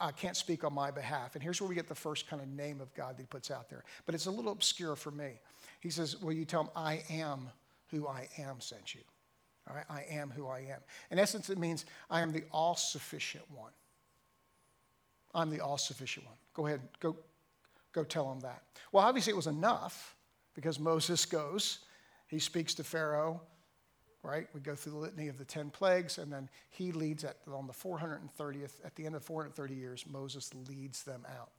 I 0.00 0.10
can't 0.10 0.36
speak 0.36 0.64
on 0.64 0.74
my 0.74 0.90
behalf. 0.90 1.34
And 1.34 1.42
here's 1.42 1.60
where 1.60 1.68
we 1.68 1.74
get 1.74 1.88
the 1.88 1.94
first 1.94 2.28
kind 2.28 2.42
of 2.42 2.48
name 2.48 2.80
of 2.80 2.92
God 2.94 3.16
that 3.16 3.22
he 3.22 3.26
puts 3.26 3.50
out 3.50 3.70
there. 3.70 3.84
But 4.04 4.14
it's 4.14 4.26
a 4.26 4.30
little 4.30 4.52
obscure 4.52 4.96
for 4.96 5.10
me. 5.10 5.32
He 5.80 5.90
says, 5.90 6.20
Well, 6.20 6.32
you 6.32 6.44
tell 6.44 6.62
him, 6.62 6.70
I 6.74 7.02
am 7.10 7.48
who 7.90 8.06
I 8.06 8.28
am 8.38 8.60
sent 8.60 8.94
you. 8.94 9.02
All 9.68 9.76
right? 9.76 9.84
I 9.88 10.04
am 10.10 10.30
who 10.30 10.48
I 10.48 10.60
am. 10.60 10.80
In 11.10 11.18
essence, 11.18 11.50
it 11.50 11.58
means 11.58 11.84
I 12.10 12.20
am 12.20 12.32
the 12.32 12.44
all 12.52 12.74
sufficient 12.74 13.44
one. 13.54 13.72
I'm 15.34 15.50
the 15.50 15.60
all 15.60 15.78
sufficient 15.78 16.26
one. 16.26 16.36
Go 16.54 16.66
ahead, 16.66 16.80
go, 17.00 17.16
go 17.92 18.02
tell 18.02 18.30
him 18.32 18.40
that. 18.40 18.62
Well, 18.92 19.04
obviously, 19.04 19.32
it 19.32 19.36
was 19.36 19.46
enough 19.46 20.15
because 20.56 20.80
Moses 20.80 21.24
goes, 21.24 21.80
he 22.26 22.40
speaks 22.40 22.74
to 22.74 22.82
Pharaoh, 22.82 23.40
right? 24.24 24.48
We 24.52 24.60
go 24.60 24.74
through 24.74 24.92
the 24.92 24.98
litany 24.98 25.28
of 25.28 25.38
the 25.38 25.44
10 25.44 25.70
plagues, 25.70 26.18
and 26.18 26.32
then 26.32 26.48
he 26.70 26.90
leads 26.90 27.22
at, 27.22 27.36
on 27.52 27.68
the 27.68 27.72
430th, 27.72 28.84
at 28.84 28.96
the 28.96 29.06
end 29.06 29.14
of 29.14 29.22
430 29.22 29.74
years, 29.74 30.04
Moses 30.10 30.50
leads 30.68 31.04
them 31.04 31.24
out. 31.38 31.50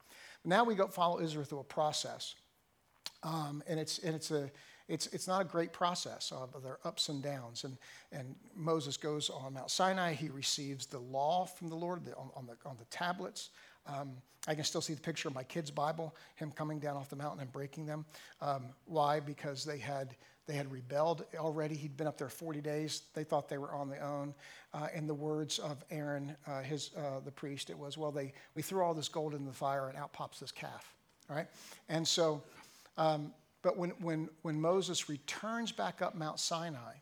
Now 0.44 0.66
we 0.66 0.76
go 0.76 0.88
follow 0.88 1.22
Israel 1.22 1.46
through 1.46 1.60
a 1.60 1.64
process. 1.64 2.36
Um, 3.24 3.64
and 3.68 3.80
it's, 3.80 4.00
and 4.00 4.16
it's, 4.16 4.32
a, 4.32 4.52
it's, 4.88 5.08
it's 5.08 5.28
not 5.28 5.42
a 5.42 5.46
great 5.46 5.74
process. 5.74 6.32
Uh, 6.32 6.46
there 6.62 6.74
are 6.74 6.80
ups 6.84 7.10
and 7.10 7.22
downs. 7.22 7.64
And, 7.64 7.78
and 8.12 8.36
Moses 8.56 8.98
goes 8.98 9.30
on 9.30 9.54
Mount 9.54 9.72
Sinai. 9.72 10.14
He 10.14 10.30
receives 10.30 10.86
the 10.86 11.00
law 11.00 11.46
from 11.46 11.70
the 11.70 11.76
Lord 11.76 12.02
on, 12.18 12.30
on, 12.36 12.48
the, 12.48 12.58
on 12.68 12.78
the 12.78 12.86
tablets. 12.86 13.50
Um, 13.88 14.12
I 14.48 14.56
can 14.56 14.64
still 14.64 14.82
see 14.82 14.94
the 14.94 15.02
picture 15.02 15.28
of 15.28 15.36
my 15.36 15.44
kid's 15.44 15.72
Bible, 15.72 16.16
him 16.36 16.52
coming 16.52 16.80
down 16.80 16.96
off 16.96 17.10
the 17.10 17.16
mountain 17.16 17.42
and 17.42 17.52
breaking 17.52 17.86
them. 17.86 18.06
Um, 18.42 18.68
why? 18.86 19.20
Because 19.20 19.66
they 19.66 19.78
had 19.78 20.16
They 20.48 20.56
had 20.56 20.72
rebelled 20.72 21.26
already. 21.36 21.76
He'd 21.76 21.98
been 21.98 22.08
up 22.08 22.18
there 22.18 22.30
40 22.30 22.62
days. 22.62 23.02
They 23.14 23.26
thought 23.26 23.50
they 23.50 23.58
were 23.58 23.74
on 23.74 23.90
their 23.90 24.02
own. 24.02 24.34
Uh, 24.74 24.88
in 24.94 25.06
the 25.06 25.14
words 25.14 25.60
of 25.60 25.84
Aaron, 25.92 26.38
uh, 26.48 26.62
his, 26.62 26.92
uh, 26.96 27.20
the 27.26 27.32
priest, 27.32 27.70
it 27.70 27.78
was, 27.78 27.98
well, 27.98 28.14
they, 28.14 28.32
we 28.56 28.62
threw 28.62 28.82
all 28.82 28.94
this 28.94 29.10
gold 29.10 29.34
in 29.34 29.46
the 29.46 29.52
fire 29.52 29.90
and 29.90 29.98
out 29.98 30.14
pops 30.14 30.40
this 30.40 30.54
calf, 30.54 30.94
right? 31.30 31.48
And 31.90 32.08
so, 32.08 32.42
um, 32.98 33.34
but 33.62 33.78
when, 33.78 33.90
when, 34.00 34.30
when 34.44 34.62
Moses 34.62 35.10
returns 35.10 35.74
back 35.74 36.02
up 36.02 36.16
Mount 36.16 36.40
Sinai, 36.40 36.94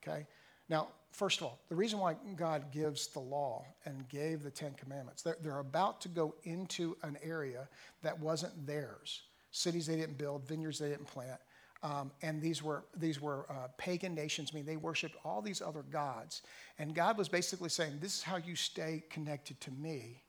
okay, 0.00 0.26
now, 0.68 0.88
first 1.12 1.40
of 1.40 1.46
all, 1.46 1.58
the 1.68 1.74
reason 1.74 1.98
why 1.98 2.16
God 2.36 2.70
gives 2.72 3.08
the 3.08 3.20
law 3.20 3.64
and 3.84 4.08
gave 4.08 4.42
the 4.42 4.50
Ten 4.50 4.74
Commandments, 4.74 5.22
they're, 5.22 5.36
they're 5.42 5.58
about 5.58 6.00
to 6.02 6.08
go 6.08 6.34
into 6.44 6.96
an 7.02 7.16
area 7.22 7.68
that 8.02 8.18
wasn't 8.18 8.66
theirs. 8.66 9.22
Cities 9.50 9.86
they 9.86 9.96
didn't 9.96 10.18
build, 10.18 10.46
vineyards 10.46 10.78
they 10.78 10.88
didn't 10.88 11.06
plant. 11.06 11.40
Um, 11.82 12.10
and 12.22 12.42
these 12.42 12.62
were, 12.62 12.84
these 12.96 13.20
were 13.20 13.46
uh, 13.48 13.68
pagan 13.76 14.14
nations, 14.14 14.50
I 14.52 14.56
mean, 14.56 14.66
they 14.66 14.76
worshiped 14.76 15.16
all 15.24 15.40
these 15.40 15.62
other 15.62 15.82
gods. 15.82 16.42
And 16.78 16.94
God 16.94 17.16
was 17.16 17.28
basically 17.28 17.68
saying, 17.68 17.98
This 18.00 18.16
is 18.16 18.22
how 18.22 18.36
you 18.36 18.56
stay 18.56 19.04
connected 19.10 19.60
to 19.60 19.70
me. 19.70 20.22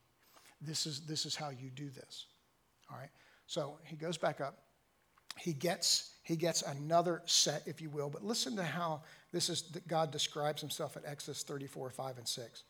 This 0.62 0.86
is, 0.86 1.02
this 1.02 1.26
is 1.26 1.36
how 1.36 1.50
you 1.50 1.70
do 1.72 1.90
this. 1.90 2.28
All 2.92 2.98
right? 2.98 3.10
So 3.48 3.80
he 3.84 3.96
goes 3.96 4.18
back 4.18 4.42
up. 4.42 4.60
He 5.40 5.54
gets, 5.54 6.12
he 6.22 6.36
gets 6.36 6.62
another 6.62 7.22
set, 7.26 7.64
if 7.66 7.82
you 7.82 7.90
will. 7.90 8.10
But 8.10 8.24
listen 8.24 8.56
to 8.58 8.64
how 8.64 9.02
this 9.32 9.50
is 9.50 9.62
God 9.88 10.12
describes 10.12 10.62
himself 10.62 10.98
in 10.98 11.04
Exodus 11.06 11.44
34, 11.44 11.92
5, 11.92 12.18
and 12.18 12.28
6. 12.28 12.64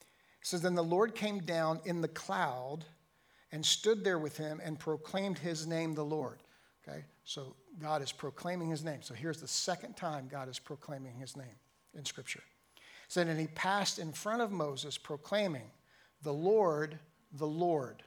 It 0.00 0.06
says, 0.42 0.60
Then 0.60 0.74
the 0.74 0.82
Lord 0.82 1.14
came 1.14 1.40
down 1.40 1.80
in 1.84 2.00
the 2.00 2.08
cloud 2.08 2.84
and 3.52 3.64
stood 3.64 4.04
there 4.04 4.18
with 4.18 4.36
him 4.36 4.60
and 4.62 4.78
proclaimed 4.78 5.38
his 5.38 5.66
name, 5.66 5.94
the 5.94 6.04
Lord. 6.04 6.42
Okay? 6.86 7.04
So 7.24 7.56
God 7.80 8.02
is 8.02 8.12
proclaiming 8.12 8.68
his 8.68 8.84
name. 8.84 9.02
So 9.02 9.14
here's 9.14 9.40
the 9.40 9.48
second 9.48 9.96
time 9.96 10.28
God 10.30 10.48
is 10.48 10.58
proclaiming 10.58 11.16
his 11.16 11.36
name 11.36 11.56
in 11.94 12.04
Scripture. 12.04 12.42
It 12.76 12.82
said, 13.12 13.28
And 13.28 13.40
he 13.40 13.46
passed 13.48 13.98
in 13.98 14.12
front 14.12 14.42
of 14.42 14.52
Moses, 14.52 14.98
proclaiming, 14.98 15.70
The 16.22 16.32
Lord, 16.32 16.98
the 17.32 17.46
Lord, 17.46 18.02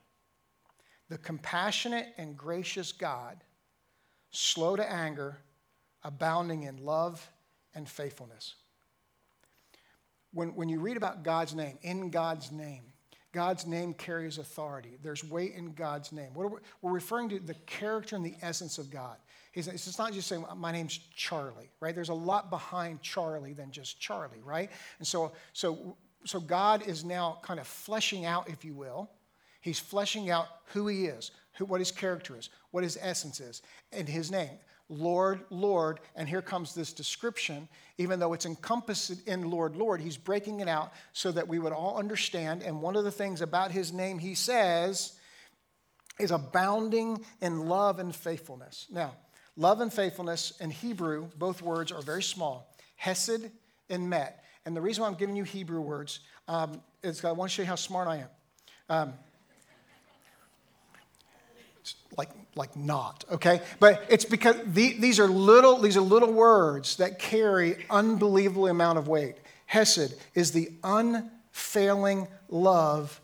the 1.10 1.18
compassionate 1.18 2.08
and 2.18 2.38
gracious 2.38 2.92
God, 2.92 3.44
slow 4.30 4.76
to 4.76 4.92
anger, 4.92 5.40
abounding 6.04 6.64
in 6.64 6.78
love 6.78 7.28
and 7.76 7.88
faithfulness. 7.88 8.56
When, 10.34 10.56
when 10.56 10.70
you 10.70 10.80
read 10.80 10.98
about 10.98 11.24
God's 11.24 11.56
name, 11.56 11.78
in 11.82 12.10
God's 12.10 12.52
name, 12.52 12.84
God's 13.32 13.68
name 13.68 13.94
carries 13.94 14.40
authority. 14.40 14.98
There's 15.04 15.24
weight 15.24 15.54
in 15.54 15.74
God's 15.74 16.12
name. 16.12 16.34
What 16.34 16.52
we, 16.52 16.58
we're 16.82 16.92
referring 16.92 17.30
to 17.30 17.40
the 17.40 17.54
character 17.66 18.16
and 18.16 18.26
the 18.26 18.36
essence 18.42 18.78
of 18.80 18.90
God. 18.90 19.18
He's, 19.52 19.68
it's 19.68 20.00
not 20.00 20.14
just 20.14 20.28
saying, 20.28 20.46
my 20.58 20.72
name's 20.72 21.00
Charlie, 21.16 21.70
right? 21.80 21.94
There's 21.94 22.10
a 22.10 22.14
lot 22.14 22.50
behind 22.50 23.02
Charlie 23.02 23.54
than 23.54 23.72
just 23.72 24.00
Charlie, 24.00 24.42
right? 24.44 24.72
And 24.98 25.08
so, 25.08 25.32
so, 25.54 25.96
so 26.26 26.40
God 26.40 26.88
is 26.88 27.04
now 27.04 27.40
kind 27.44 27.60
of 27.60 27.68
fleshing 27.68 28.26
out, 28.26 28.50
if 28.50 28.66
you 28.66 28.74
will. 28.74 29.10
He's 29.62 29.80
fleshing 29.80 30.30
out 30.30 30.48
who 30.66 30.88
he 30.88 31.06
is, 31.06 31.32
who, 31.54 31.66
what 31.66 31.82
his 31.82 31.92
character 31.92 32.38
is, 32.38 32.50
what 32.72 32.84
his 32.84 32.98
essence 33.02 33.40
is, 33.40 33.62
and 33.92 34.08
his 34.08 34.32
name. 34.32 34.58
Lord, 34.90 35.42
Lord, 35.52 36.00
and 36.16 36.28
here 36.28 36.42
comes 36.42 36.74
this 36.74 36.94
description. 36.94 37.68
Even 37.98 38.20
though 38.20 38.34
it's 38.34 38.46
encompassed 38.46 39.28
in 39.28 39.52
Lord, 39.52 39.76
Lord, 39.76 40.02
he's 40.02 40.18
breaking 40.18 40.60
it 40.62 40.68
out 40.68 40.92
so 41.14 41.32
that 41.32 41.48
we 41.48 41.60
would 41.60 41.74
all 41.74 41.98
understand. 41.98 42.64
And 42.64 42.82
one 42.82 42.96
of 42.96 43.04
the 43.04 43.12
things 43.12 43.42
about 43.42 43.72
his 43.72 43.94
name 43.94 44.18
he 44.18 44.36
says 44.36 45.14
is 46.20 46.32
abounding 46.32 47.24
in 47.42 47.68
love 47.68 48.00
and 48.00 48.16
faithfulness. 48.16 48.88
Now, 48.92 49.16
love 49.56 49.80
and 49.80 49.94
faithfulness 49.94 50.54
in 50.60 50.72
Hebrew, 50.72 51.30
both 51.38 51.62
words 51.62 51.92
are 51.92 52.02
very 52.02 52.24
small 52.24 52.76
Hesed 52.96 53.50
and 53.90 54.12
Emet. 54.12 54.34
And 54.66 54.76
the 54.76 54.82
reason 54.82 55.04
why 55.04 55.08
I'm 55.08 55.16
giving 55.16 55.36
you 55.36 55.44
Hebrew 55.44 55.82
words 55.82 56.20
um, 56.48 56.82
is 57.04 57.24
I 57.24 57.32
want 57.32 57.52
to 57.52 57.56
show 57.56 57.62
you 57.62 57.68
how 57.68 57.76
smart 57.76 58.08
I 58.08 58.18
am. 58.18 58.28
Um, 58.90 59.14
like 62.18 62.30
like 62.56 62.76
not 62.76 63.26
okay? 63.32 63.62
But 63.80 64.04
it's 64.10 64.26
because 64.26 64.58
the, 64.66 64.94
these 64.94 65.20
are 65.20 65.28
little 65.28 65.78
these 65.80 65.98
are 65.98 66.02
little 66.02 66.34
words 66.34 66.98
that 66.98 67.20
carry 67.20 67.86
unbelievable 67.90 68.68
amount 68.68 68.98
of 68.98 69.08
weight. 69.08 69.36
Hesed 69.66 70.16
is 70.34 70.52
the 70.52 70.72
unfailing 70.84 72.28
love 72.50 73.22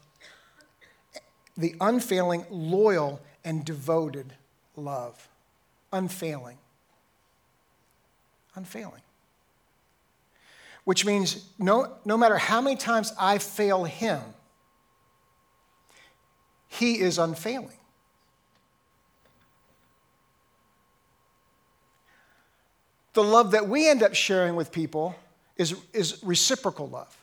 the 1.58 1.76
unfailing 1.80 2.46
loyal 2.50 3.22
and 3.44 3.64
devoted 3.64 4.34
love. 4.76 5.30
Unfailing. 5.94 6.58
Unfailing. 8.56 9.02
Which 10.84 11.06
means 11.06 11.46
no, 11.58 11.94
no 12.04 12.18
matter 12.18 12.38
how 12.38 12.62
many 12.62 12.76
times 12.76 13.14
i 13.20 13.38
fail 13.38 13.86
him 13.86 14.22
he 16.68 17.00
is 17.00 17.18
unfailing 17.18 17.78
the 23.16 23.24
love 23.24 23.52
that 23.52 23.68
we 23.68 23.90
end 23.90 24.04
up 24.04 24.14
sharing 24.14 24.56
with 24.56 24.72
people 24.72 25.16
is, 25.58 25.76
is 25.94 26.22
reciprocal 26.24 26.88
love. 26.88 27.18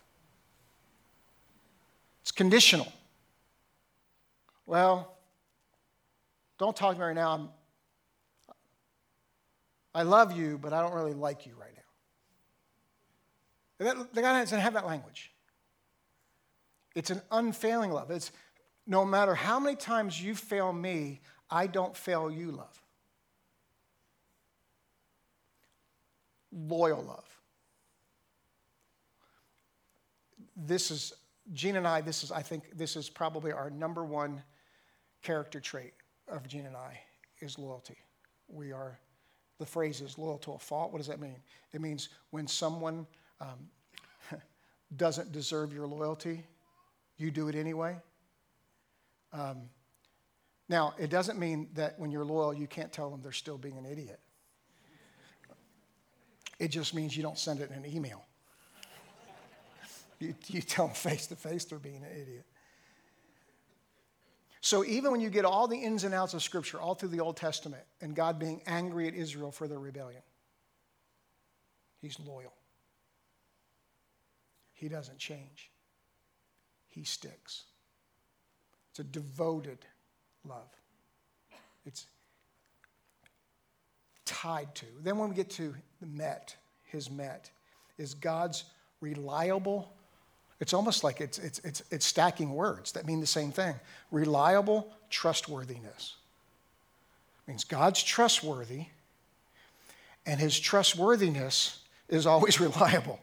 It's 2.23 2.33
conditional. 2.33 2.93
Well, 4.67 5.17
don't 6.59 6.75
talk 6.75 6.95
to 6.95 7.01
me 7.01 7.07
right 7.07 7.15
now. 7.15 7.33
I'm, 7.33 7.49
I 9.95 10.03
love 10.03 10.37
you, 10.37 10.59
but 10.59 10.73
I 10.73 10.81
don't 10.81 10.95
really 10.95 11.15
like 11.15 11.47
you 11.47 11.53
right 11.61 11.71
now. 13.79 13.87
That, 13.87 14.15
the 14.15 14.23
guy 14.23 14.41
doesn't 14.41 14.61
have 14.61 14.75
that 14.75 14.87
language. 14.87 15.33
It's 16.95 17.11
an 17.11 17.21
unfailing 17.31 17.91
love. 17.91 18.11
It's 18.11 18.33
no 18.87 19.05
matter 19.05 19.35
how 19.35 19.59
many 19.59 19.77
times 19.77 20.23
you 20.23 20.35
fail 20.35 20.73
me, 20.73 21.21
I 21.51 21.67
don't 21.67 21.97
fail 21.97 22.31
you, 22.31 22.51
love. 22.51 22.82
Loyal 26.53 27.03
love. 27.03 27.25
This 30.57 30.91
is, 30.91 31.13
Gene 31.53 31.77
and 31.77 31.89
I, 31.89 32.01
this 32.01 32.23
is, 32.23 32.31
I 32.31 32.43
think, 32.43 32.77
this 32.77 32.97
is 32.97 33.09
probably 33.09 33.53
our 33.53 33.71
number 33.71 34.05
one 34.05 34.43
character 35.23 35.61
trait 35.61 35.93
of 36.29 36.47
Gene 36.47 36.67
and 36.67 36.77
I 36.77 37.01
is 37.41 37.59
loyalty. 37.59 37.97
We 38.49 38.73
are, 38.73 38.99
the 39.59 39.67
phrase 39.67 40.01
is 40.01 40.19
loyal 40.19 40.39
to 40.39 40.53
a 40.53 40.59
fault. 40.59 40.93
What 40.93 40.99
does 40.99 41.09
that 41.09 41.21
mean? 41.21 41.37
It 41.73 41.81
means 41.81 42.11
when 42.31 42.47
someone 42.47 43.07
um, 43.41 43.69
doesn't 44.97 45.33
deserve 45.33 45.73
your 45.73 45.87
loyalty, 45.87 46.45
you 47.17 47.31
do 47.31 47.49
it 47.49 47.55
anyway. 47.55 47.97
Um, 49.33 49.69
now, 50.69 50.95
it 50.99 51.11
doesn't 51.11 51.39
mean 51.39 51.69
that 51.75 51.99
when 51.99 52.11
you're 52.11 52.25
loyal, 52.25 52.55
you 52.55 52.67
can't 52.67 52.93
tell 52.93 53.11
them 53.11 53.21
they're 53.23 53.33
still 53.33 53.59
being 53.59 53.79
an 53.79 53.87
idiot. 53.87 54.21
It 56.63 56.69
just 56.69 56.95
means 56.95 57.17
you 57.17 57.25
don't 57.25 57.37
send 57.37 57.59
it 57.59 57.73
in 57.73 57.77
an 57.77 57.93
email. 57.93 58.23
you, 60.21 60.33
you 60.47 60.63
tell 60.63 60.87
them 60.87 60.95
face 60.95 61.27
to 61.27 61.35
face 61.35 61.65
they're 61.65 61.81
being 61.81 61.97
an 61.97 62.13
idiot. 62.13 62.47
So 64.61 64.85
even 64.85 65.11
when 65.11 65.21
you 65.21 65.29
get 65.29 65.45
all 65.45 65.67
the 65.67 65.77
ins 65.77 66.05
and 66.05 66.15
outs 66.15 66.35
of 66.35 66.43
Scripture, 66.43 66.81
all 66.81 66.95
through 66.95 67.09
the 67.09 67.19
Old 67.19 67.37
Testament, 67.37 67.83
and 68.01 68.15
God 68.15 68.39
being 68.39 68.63
angry 68.65 69.09
at 69.09 69.15
Israel 69.15 69.51
for 69.51 69.67
their 69.67 69.81
rebellion, 69.81 70.23
He's 72.01 72.17
loyal. 72.21 72.55
He 74.73 74.89
doesn't 74.89 75.19
change. 75.19 75.69
He 76.87 77.03
sticks. 77.03 77.65
It's 78.91 79.01
a 79.01 79.05
devoted 79.05 79.79
love. 80.45 80.71
It's 81.85 82.07
tied 84.25 84.75
to. 84.77 84.87
Then 85.03 85.19
when 85.19 85.29
we 85.29 85.35
get 85.35 85.51
to 85.51 85.75
the 86.01 86.07
met, 86.07 86.57
his 86.85 87.11
met, 87.11 87.51
is 87.99 88.15
God's 88.15 88.65
reliable. 89.01 89.93
It's 90.61 90.73
almost 90.73 91.05
like 91.05 91.21
it's, 91.21 91.39
it's, 91.39 91.59
it's, 91.61 91.83
it's 91.91 92.07
stacking 92.07 92.55
words 92.55 92.93
that 92.93 93.07
mean 93.07 93.21
the 93.21 93.27
same 93.27 93.53
thing. 93.53 93.75
Reliable 94.11 94.93
trustworthiness. 95.11 96.17
It 97.47 97.51
means 97.51 97.65
God's 97.65 98.03
trustworthy, 98.03 98.87
and 100.25 100.39
his 100.39 100.59
trustworthiness 100.59 101.81
is 102.09 102.27
always 102.27 102.61
reliable. 102.61 103.21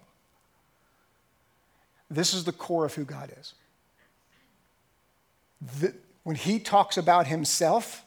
This 2.10 2.34
is 2.34 2.44
the 2.44 2.52
core 2.52 2.86
of 2.86 2.96
who 2.96 3.06
God 3.06 3.32
is. 3.40 3.54
The, 5.80 5.94
when 6.24 6.36
he 6.36 6.60
talks 6.60 6.98
about 6.98 7.28
himself, 7.28 8.04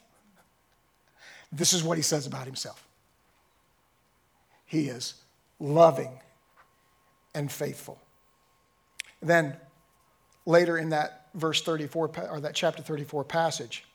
this 1.53 1.73
is 1.73 1.83
what 1.83 1.97
he 1.97 2.01
says 2.01 2.27
about 2.27 2.45
himself 2.45 2.85
He 4.65 4.87
is 4.87 5.15
loving 5.59 6.19
and 7.33 7.51
faithful. 7.51 7.99
Then 9.21 9.55
later 10.45 10.77
in 10.77 10.89
that 10.89 11.27
verse 11.33 11.61
34, 11.61 12.11
or 12.29 12.39
that 12.41 12.53
chapter 12.55 12.83
34 12.83 13.23
passage, 13.23 13.85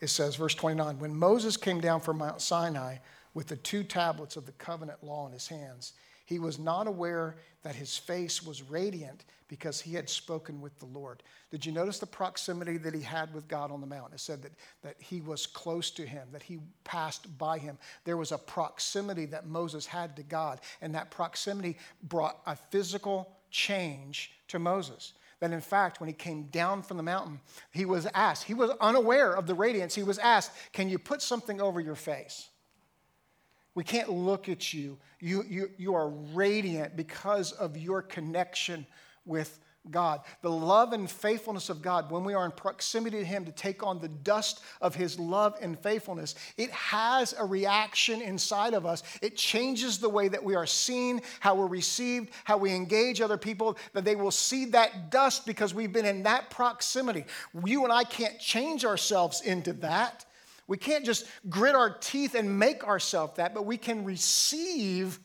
it 0.00 0.08
says, 0.08 0.36
verse 0.36 0.54
29, 0.54 1.00
when 1.00 1.14
Moses 1.14 1.56
came 1.56 1.80
down 1.80 2.00
from 2.00 2.18
Mount 2.18 2.40
Sinai, 2.40 2.98
with 3.34 3.46
the 3.46 3.56
two 3.56 3.84
tablets 3.84 4.36
of 4.36 4.46
the 4.46 4.52
covenant 4.52 5.02
law 5.04 5.26
in 5.26 5.32
his 5.32 5.48
hands. 5.48 5.92
He 6.28 6.38
was 6.38 6.58
not 6.58 6.86
aware 6.86 7.36
that 7.62 7.74
his 7.74 7.96
face 7.96 8.42
was 8.42 8.62
radiant 8.62 9.24
because 9.48 9.80
he 9.80 9.94
had 9.94 10.10
spoken 10.10 10.60
with 10.60 10.78
the 10.78 10.84
Lord. 10.84 11.22
Did 11.50 11.64
you 11.64 11.72
notice 11.72 11.98
the 11.98 12.06
proximity 12.06 12.76
that 12.76 12.92
he 12.92 13.00
had 13.00 13.32
with 13.32 13.48
God 13.48 13.72
on 13.72 13.80
the 13.80 13.86
mountain? 13.86 14.12
It 14.12 14.20
said 14.20 14.42
that, 14.42 14.52
that 14.82 14.96
he 14.98 15.22
was 15.22 15.46
close 15.46 15.90
to 15.92 16.04
him, 16.04 16.28
that 16.32 16.42
he 16.42 16.58
passed 16.84 17.38
by 17.38 17.56
him. 17.56 17.78
There 18.04 18.18
was 18.18 18.30
a 18.30 18.36
proximity 18.36 19.24
that 19.24 19.46
Moses 19.46 19.86
had 19.86 20.16
to 20.16 20.22
God, 20.22 20.60
and 20.82 20.94
that 20.94 21.10
proximity 21.10 21.78
brought 22.02 22.42
a 22.44 22.54
physical 22.54 23.34
change 23.50 24.32
to 24.48 24.58
Moses. 24.58 25.14
That 25.40 25.52
in 25.52 25.62
fact, 25.62 25.98
when 25.98 26.08
he 26.08 26.14
came 26.14 26.42
down 26.48 26.82
from 26.82 26.98
the 26.98 27.02
mountain, 27.02 27.40
he 27.72 27.86
was 27.86 28.06
asked, 28.12 28.44
he 28.44 28.52
was 28.52 28.70
unaware 28.82 29.32
of 29.32 29.46
the 29.46 29.54
radiance. 29.54 29.94
He 29.94 30.02
was 30.02 30.18
asked, 30.18 30.52
Can 30.74 30.90
you 30.90 30.98
put 30.98 31.22
something 31.22 31.58
over 31.58 31.80
your 31.80 31.94
face? 31.94 32.50
We 33.78 33.84
can't 33.84 34.10
look 34.10 34.48
at 34.48 34.74
you. 34.74 34.98
You, 35.20 35.44
you, 35.48 35.70
you 35.78 35.94
are 35.94 36.08
radiant 36.08 36.96
because 36.96 37.52
of 37.52 37.76
your 37.76 38.02
connection 38.02 38.84
with 39.24 39.60
God. 39.88 40.22
The 40.42 40.50
love 40.50 40.92
and 40.92 41.08
faithfulness 41.08 41.68
of 41.70 41.80
God, 41.80 42.10
when 42.10 42.24
we 42.24 42.34
are 42.34 42.44
in 42.44 42.50
proximity 42.50 43.20
to 43.20 43.24
Him 43.24 43.44
to 43.44 43.52
take 43.52 43.84
on 43.84 44.00
the 44.00 44.08
dust 44.08 44.64
of 44.80 44.96
His 44.96 45.16
love 45.16 45.54
and 45.62 45.78
faithfulness, 45.78 46.34
it 46.56 46.72
has 46.72 47.36
a 47.38 47.44
reaction 47.44 48.20
inside 48.20 48.74
of 48.74 48.84
us. 48.84 49.04
It 49.22 49.36
changes 49.36 49.98
the 49.98 50.08
way 50.08 50.26
that 50.26 50.42
we 50.42 50.56
are 50.56 50.66
seen, 50.66 51.20
how 51.38 51.54
we're 51.54 51.68
received, 51.68 52.30
how 52.42 52.56
we 52.56 52.72
engage 52.72 53.20
other 53.20 53.38
people, 53.38 53.78
that 53.92 54.04
they 54.04 54.16
will 54.16 54.32
see 54.32 54.64
that 54.64 55.12
dust 55.12 55.46
because 55.46 55.72
we've 55.72 55.92
been 55.92 56.04
in 56.04 56.24
that 56.24 56.50
proximity. 56.50 57.26
You 57.64 57.84
and 57.84 57.92
I 57.92 58.02
can't 58.02 58.40
change 58.40 58.84
ourselves 58.84 59.40
into 59.40 59.72
that. 59.74 60.24
We 60.68 60.76
can't 60.76 61.04
just 61.04 61.26
grit 61.48 61.74
our 61.74 61.90
teeth 61.90 62.34
and 62.34 62.58
make 62.58 62.84
ourselves 62.84 63.34
that, 63.36 63.54
but 63.54 63.66
we 63.66 63.76
can 63.76 64.04
receive 64.04 65.18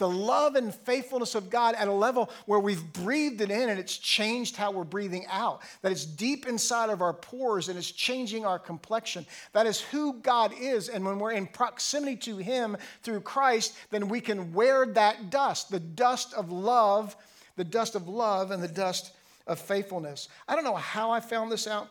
the 0.00 0.08
love 0.08 0.54
and 0.54 0.74
faithfulness 0.74 1.34
of 1.34 1.50
God 1.50 1.74
at 1.74 1.86
a 1.86 1.92
level 1.92 2.30
where 2.46 2.58
we've 2.58 2.92
breathed 2.94 3.42
it 3.42 3.50
in 3.50 3.68
and 3.68 3.78
it's 3.78 3.98
changed 3.98 4.56
how 4.56 4.70
we're 4.70 4.82
breathing 4.82 5.26
out. 5.28 5.60
That 5.82 5.92
it's 5.92 6.06
deep 6.06 6.48
inside 6.48 6.88
of 6.88 7.02
our 7.02 7.12
pores 7.12 7.68
and 7.68 7.76
it's 7.76 7.90
changing 7.90 8.46
our 8.46 8.58
complexion. 8.58 9.26
That 9.52 9.66
is 9.66 9.80
who 9.80 10.14
God 10.14 10.54
is. 10.58 10.88
And 10.88 11.04
when 11.04 11.18
we're 11.18 11.32
in 11.32 11.46
proximity 11.46 12.16
to 12.16 12.38
Him 12.38 12.78
through 13.02 13.20
Christ, 13.20 13.76
then 13.90 14.08
we 14.08 14.22
can 14.22 14.54
wear 14.54 14.86
that 14.86 15.30
dust 15.30 15.70
the 15.70 15.80
dust 15.80 16.32
of 16.32 16.50
love, 16.50 17.14
the 17.56 17.64
dust 17.64 17.94
of 17.94 18.08
love, 18.08 18.52
and 18.52 18.62
the 18.62 18.68
dust 18.68 19.12
of 19.46 19.58
faithfulness. 19.58 20.28
I 20.48 20.54
don't 20.54 20.64
know 20.64 20.76
how 20.76 21.10
I 21.10 21.20
found 21.20 21.52
this 21.52 21.66
out. 21.66 21.88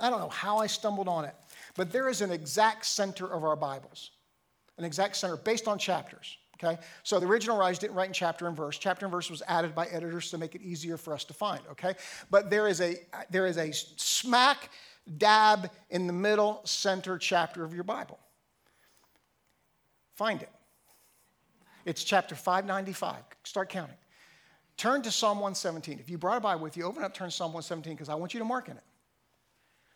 I 0.00 0.08
don't 0.08 0.20
know 0.20 0.28
how 0.28 0.58
I 0.58 0.66
stumbled 0.66 1.08
on 1.08 1.24
it. 1.26 1.34
But 1.76 1.92
there 1.92 2.08
is 2.08 2.20
an 2.20 2.30
exact 2.30 2.86
center 2.86 3.26
of 3.26 3.44
our 3.44 3.56
Bibles, 3.56 4.10
an 4.78 4.84
exact 4.84 5.16
center 5.16 5.36
based 5.36 5.68
on 5.68 5.78
chapters. 5.78 6.38
Okay? 6.62 6.80
So 7.02 7.20
the 7.20 7.26
original 7.26 7.56
writers 7.58 7.78
didn't 7.78 7.96
write 7.96 8.08
in 8.08 8.14
chapter 8.14 8.46
and 8.46 8.56
verse. 8.56 8.78
Chapter 8.78 9.04
and 9.04 9.12
verse 9.12 9.30
was 9.30 9.42
added 9.46 9.74
by 9.74 9.86
editors 9.86 10.30
to 10.30 10.38
make 10.38 10.54
it 10.54 10.62
easier 10.62 10.96
for 10.96 11.12
us 11.12 11.24
to 11.24 11.34
find, 11.34 11.60
okay? 11.70 11.94
But 12.30 12.48
there 12.48 12.66
is 12.66 12.80
a 12.80 12.96
there 13.30 13.46
is 13.46 13.58
a 13.58 13.72
smack 13.72 14.70
dab 15.18 15.70
in 15.90 16.06
the 16.06 16.12
middle 16.12 16.62
center 16.64 17.18
chapter 17.18 17.62
of 17.62 17.74
your 17.74 17.84
Bible. 17.84 18.18
Find 20.14 20.40
it. 20.40 20.50
It's 21.84 22.02
chapter 22.02 22.34
595. 22.34 23.16
Start 23.44 23.68
counting. 23.68 23.96
Turn 24.78 25.02
to 25.02 25.10
Psalm 25.10 25.38
117. 25.38 25.98
If 25.98 26.10
you 26.10 26.18
brought 26.18 26.38
a 26.38 26.40
Bible 26.40 26.62
with 26.62 26.76
you, 26.76 26.84
open 26.84 27.04
up, 27.04 27.14
turn 27.14 27.28
to 27.28 27.34
Psalm 27.34 27.52
117 27.52 27.94
because 27.94 28.08
I 28.08 28.14
want 28.14 28.32
you 28.34 28.40
to 28.40 28.44
mark 28.44 28.68
in 28.68 28.76
it. 28.76 28.82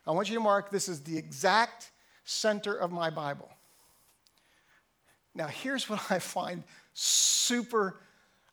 I 0.06 0.12
want 0.12 0.28
you 0.28 0.34
to 0.34 0.40
mark 0.40 0.70
this 0.70 0.88
is 0.88 1.02
the 1.02 1.16
exact 1.16 1.90
center 2.24 2.74
of 2.74 2.90
my 2.90 3.10
Bible. 3.10 3.50
Now, 5.34 5.46
here's 5.46 5.88
what 5.88 6.00
I 6.10 6.18
find 6.18 6.64
super, 6.94 8.00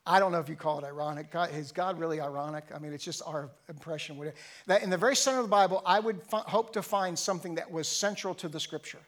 I 0.06 0.20
don't 0.20 0.32
know 0.32 0.40
if 0.40 0.48
you 0.48 0.56
call 0.56 0.78
it 0.78 0.84
ironic. 0.84 1.30
God, 1.30 1.54
is 1.54 1.72
God 1.72 1.98
really 1.98 2.20
ironic? 2.20 2.64
I 2.74 2.78
mean, 2.78 2.92
it's 2.92 3.04
just 3.04 3.22
our 3.26 3.50
impression. 3.68 4.32
That 4.66 4.82
in 4.82 4.90
the 4.90 4.96
very 4.96 5.16
center 5.16 5.38
of 5.38 5.44
the 5.44 5.50
Bible, 5.50 5.82
I 5.84 6.00
would 6.00 6.20
f- 6.32 6.44
hope 6.44 6.72
to 6.74 6.82
find 6.82 7.18
something 7.18 7.54
that 7.56 7.70
was 7.70 7.88
central 7.88 8.34
to 8.36 8.48
the 8.48 8.60
scripture, 8.60 9.00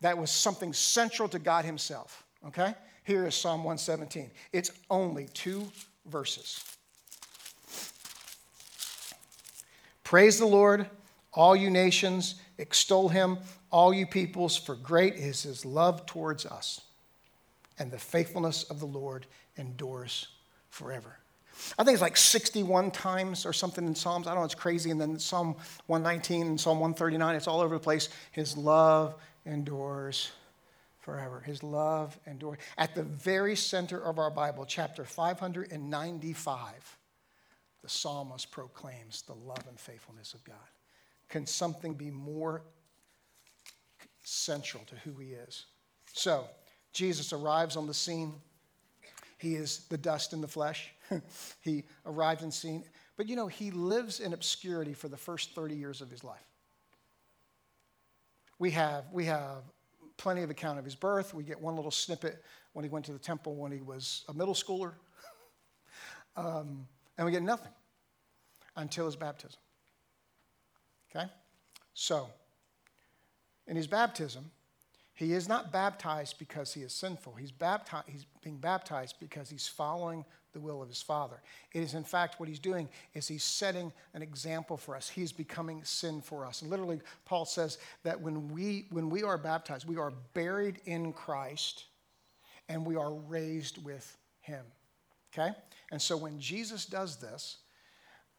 that 0.00 0.16
was 0.16 0.30
something 0.30 0.72
central 0.72 1.28
to 1.28 1.38
God 1.38 1.64
Himself. 1.64 2.24
Okay? 2.46 2.74
Here 3.04 3.26
is 3.26 3.34
Psalm 3.34 3.64
117. 3.64 4.30
It's 4.52 4.70
only 4.90 5.28
two 5.34 5.70
verses. 6.06 6.64
Praise 10.04 10.38
the 10.38 10.46
Lord, 10.46 10.88
all 11.32 11.54
you 11.54 11.70
nations, 11.70 12.36
extol 12.58 13.08
him, 13.08 13.38
all 13.70 13.92
you 13.92 14.06
peoples, 14.06 14.56
for 14.56 14.74
great 14.74 15.14
is 15.14 15.42
his 15.42 15.64
love 15.64 16.06
towards 16.06 16.46
us, 16.46 16.80
and 17.78 17.90
the 17.90 17.98
faithfulness 17.98 18.64
of 18.64 18.80
the 18.80 18.86
Lord 18.86 19.26
endures 19.56 20.28
forever. 20.70 21.18
I 21.78 21.84
think 21.84 21.94
it's 21.94 22.02
like 22.02 22.16
61 22.16 22.92
times 22.92 23.44
or 23.44 23.52
something 23.52 23.84
in 23.86 23.94
Psalms. 23.94 24.26
I 24.26 24.30
don't 24.30 24.40
know, 24.40 24.44
it's 24.44 24.54
crazy. 24.54 24.90
And 24.90 25.00
then 25.00 25.18
Psalm 25.18 25.56
119 25.86 26.46
and 26.46 26.60
Psalm 26.60 26.78
139, 26.78 27.34
it's 27.34 27.48
all 27.48 27.60
over 27.60 27.74
the 27.74 27.80
place. 27.80 28.08
His 28.30 28.56
love 28.56 29.16
endures 29.44 30.30
forever. 31.00 31.40
His 31.40 31.62
love 31.62 32.18
endures. 32.26 32.58
At 32.76 32.94
the 32.94 33.02
very 33.02 33.56
center 33.56 33.98
of 34.00 34.18
our 34.18 34.30
Bible, 34.30 34.66
chapter 34.66 35.04
595, 35.04 36.98
the 37.82 37.88
psalmist 37.88 38.50
proclaims 38.50 39.22
the 39.22 39.34
love 39.34 39.64
and 39.68 39.78
faithfulness 39.80 40.34
of 40.34 40.44
God. 40.44 40.56
Can 41.28 41.46
something 41.46 41.94
be 41.94 42.10
more 42.10 42.62
central 44.22 44.84
to 44.86 44.94
who 44.96 45.18
he 45.18 45.28
is? 45.32 45.66
So, 46.12 46.46
Jesus 46.92 47.32
arrives 47.32 47.76
on 47.76 47.86
the 47.86 47.94
scene. 47.94 48.34
He 49.38 49.54
is 49.54 49.86
the 49.88 49.98
dust 49.98 50.32
in 50.32 50.40
the 50.40 50.48
flesh. 50.48 50.90
he 51.60 51.84
arrived 52.06 52.42
in 52.42 52.50
scene. 52.50 52.84
But 53.16 53.28
you 53.28 53.36
know, 53.36 53.46
he 53.46 53.70
lives 53.70 54.20
in 54.20 54.32
obscurity 54.32 54.94
for 54.94 55.08
the 55.08 55.16
first 55.16 55.54
30 55.54 55.74
years 55.74 56.00
of 56.00 56.10
his 56.10 56.24
life. 56.24 56.46
We 58.58 58.70
have, 58.72 59.04
we 59.12 59.24
have 59.26 59.62
plenty 60.16 60.42
of 60.42 60.50
account 60.50 60.78
of 60.78 60.84
his 60.84 60.94
birth. 60.94 61.34
We 61.34 61.44
get 61.44 61.60
one 61.60 61.76
little 61.76 61.90
snippet 61.90 62.42
when 62.72 62.84
he 62.84 62.88
went 62.88 63.04
to 63.06 63.12
the 63.12 63.18
temple 63.18 63.54
when 63.54 63.70
he 63.70 63.80
was 63.80 64.24
a 64.28 64.34
middle 64.34 64.54
schooler. 64.54 64.94
um, 66.36 66.86
and 67.16 67.24
we 67.24 67.32
get 67.32 67.42
nothing 67.42 67.72
until 68.76 69.06
his 69.06 69.16
baptism. 69.16 69.60
Okay? 71.10 71.26
So, 71.94 72.28
in 73.66 73.76
his 73.76 73.86
baptism, 73.86 74.50
he 75.14 75.32
is 75.32 75.48
not 75.48 75.72
baptized 75.72 76.38
because 76.38 76.72
he 76.72 76.82
is 76.82 76.92
sinful. 76.92 77.34
He's, 77.34 77.50
baptized, 77.50 78.08
he's 78.08 78.24
being 78.42 78.58
baptized 78.58 79.16
because 79.18 79.50
he's 79.50 79.66
following 79.66 80.24
the 80.52 80.60
will 80.60 80.80
of 80.80 80.88
his 80.88 81.02
Father. 81.02 81.40
It 81.72 81.82
is, 81.82 81.94
in 81.94 82.04
fact, 82.04 82.38
what 82.38 82.48
he's 82.48 82.60
doing 82.60 82.88
is 83.14 83.26
he's 83.26 83.44
setting 83.44 83.92
an 84.14 84.22
example 84.22 84.76
for 84.76 84.94
us. 84.94 85.08
He's 85.08 85.32
becoming 85.32 85.82
sin 85.84 86.20
for 86.20 86.46
us. 86.46 86.62
And 86.62 86.70
literally, 86.70 87.00
Paul 87.24 87.44
says 87.44 87.78
that 88.04 88.20
when 88.20 88.48
we, 88.48 88.86
when 88.90 89.10
we 89.10 89.22
are 89.24 89.36
baptized, 89.36 89.88
we 89.88 89.96
are 89.96 90.12
buried 90.34 90.80
in 90.84 91.12
Christ 91.12 91.86
and 92.68 92.86
we 92.86 92.96
are 92.96 93.12
raised 93.12 93.84
with 93.84 94.16
him. 94.40 94.64
Okay? 95.34 95.50
And 95.90 96.00
so 96.00 96.16
when 96.16 96.38
Jesus 96.38 96.86
does 96.86 97.16
this, 97.16 97.58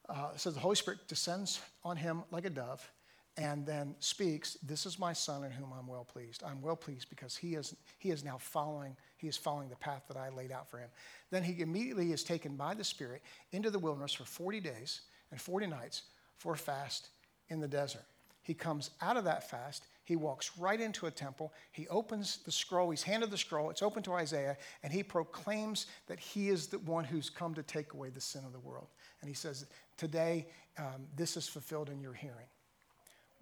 uh, 0.09 0.35
says 0.35 0.53
the 0.53 0.59
Holy 0.59 0.75
Spirit 0.75 1.07
descends 1.07 1.61
on 1.83 1.97
him 1.97 2.23
like 2.31 2.45
a 2.45 2.49
dove 2.49 2.89
and 3.37 3.65
then 3.65 3.95
speaks, 3.99 4.57
This 4.63 4.85
is 4.85 4.99
my 4.99 5.13
son 5.13 5.43
in 5.43 5.51
whom 5.51 5.71
I'm 5.77 5.87
well 5.87 6.03
pleased. 6.03 6.43
I'm 6.45 6.61
well 6.61 6.75
pleased 6.75 7.09
because 7.09 7.37
he 7.37 7.55
is, 7.55 7.75
he 7.97 8.11
is 8.11 8.23
now 8.23 8.37
following, 8.37 8.97
he 9.17 9.27
is 9.27 9.37
following 9.37 9.69
the 9.69 9.77
path 9.77 10.03
that 10.09 10.17
I 10.17 10.29
laid 10.29 10.51
out 10.51 10.69
for 10.69 10.77
him. 10.77 10.89
Then 11.31 11.43
he 11.43 11.61
immediately 11.61 12.11
is 12.11 12.23
taken 12.23 12.55
by 12.55 12.73
the 12.73 12.83
Spirit 12.83 13.21
into 13.51 13.69
the 13.69 13.79
wilderness 13.79 14.13
for 14.13 14.25
40 14.25 14.59
days 14.59 15.01
and 15.31 15.39
40 15.39 15.67
nights 15.67 16.03
for 16.37 16.53
a 16.53 16.57
fast 16.57 17.09
in 17.47 17.61
the 17.61 17.67
desert. 17.67 18.03
He 18.41 18.53
comes 18.53 18.89
out 19.01 19.15
of 19.15 19.23
that 19.25 19.49
fast. 19.49 19.85
He 20.09 20.15
walks 20.15 20.57
right 20.57 20.81
into 20.81 21.05
a 21.05 21.11
temple. 21.11 21.53
He 21.71 21.87
opens 21.87 22.37
the 22.37 22.51
scroll. 22.51 22.89
He's 22.89 23.03
handed 23.03 23.29
the 23.29 23.37
scroll. 23.37 23.69
It's 23.69 23.83
open 23.83 24.01
to 24.01 24.13
Isaiah. 24.13 24.57
And 24.81 24.91
he 24.91 25.03
proclaims 25.03 25.85
that 26.07 26.19
he 26.19 26.49
is 26.49 26.65
the 26.65 26.79
one 26.79 27.03
who's 27.03 27.29
come 27.29 27.53
to 27.53 27.61
take 27.61 27.93
away 27.93 28.09
the 28.09 28.19
sin 28.19 28.43
of 28.43 28.51
the 28.51 28.57
world. 28.57 28.87
And 29.21 29.29
he 29.29 29.35
says, 29.35 29.67
Today, 29.97 30.47
um, 30.79 31.05
this 31.15 31.37
is 31.37 31.47
fulfilled 31.47 31.89
in 31.89 32.01
your 32.01 32.13
hearing. 32.13 32.47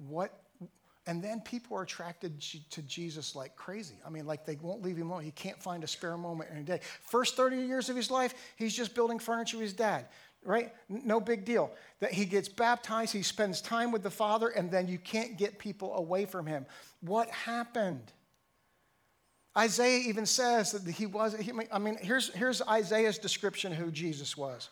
What? 0.09 0.43
And 1.05 1.23
then 1.23 1.39
people 1.39 1.77
are 1.77 1.83
attracted 1.83 2.41
to 2.41 2.81
Jesus 2.81 3.33
like 3.33 3.55
crazy. 3.55 3.95
I 4.05 4.09
mean, 4.09 4.25
like 4.25 4.45
they 4.45 4.57
won't 4.57 4.81
leave 4.81 4.97
him 4.97 5.09
alone. 5.09 5.23
He 5.23 5.31
can't 5.31 5.63
find 5.63 5.85
a 5.85 5.87
spare 5.87 6.17
moment 6.17 6.49
in 6.51 6.57
a 6.57 6.63
day. 6.63 6.81
First 7.01 7.37
30 7.37 7.61
years 7.61 7.87
of 7.87 7.95
his 7.95 8.11
life, 8.11 8.33
he's 8.57 8.75
just 8.75 8.93
building 8.93 9.19
furniture 9.19 9.55
with 9.55 9.63
his 9.63 9.73
dad, 9.73 10.07
right? 10.43 10.73
No 10.89 11.19
big 11.19 11.45
deal. 11.45 11.71
That 11.99 12.13
he 12.13 12.25
gets 12.25 12.49
baptized, 12.49 13.13
he 13.13 13.23
spends 13.23 13.61
time 13.61 13.91
with 13.91 14.03
the 14.03 14.09
Father, 14.09 14.49
and 14.49 14.71
then 14.71 14.87
you 14.87 14.97
can't 14.97 15.37
get 15.37 15.59
people 15.59 15.95
away 15.95 16.25
from 16.25 16.45
him. 16.45 16.65
What 17.01 17.29
happened? 17.29 18.11
Isaiah 19.57 20.07
even 20.07 20.25
says 20.25 20.71
that 20.73 20.89
he 20.89 21.07
was, 21.07 21.35
I 21.71 21.79
mean, 21.79 21.97
here's, 21.99 22.33
here's 22.33 22.61
Isaiah's 22.61 23.17
description 23.17 23.71
of 23.71 23.77
who 23.77 23.91
Jesus 23.91 24.37
was. 24.37 24.69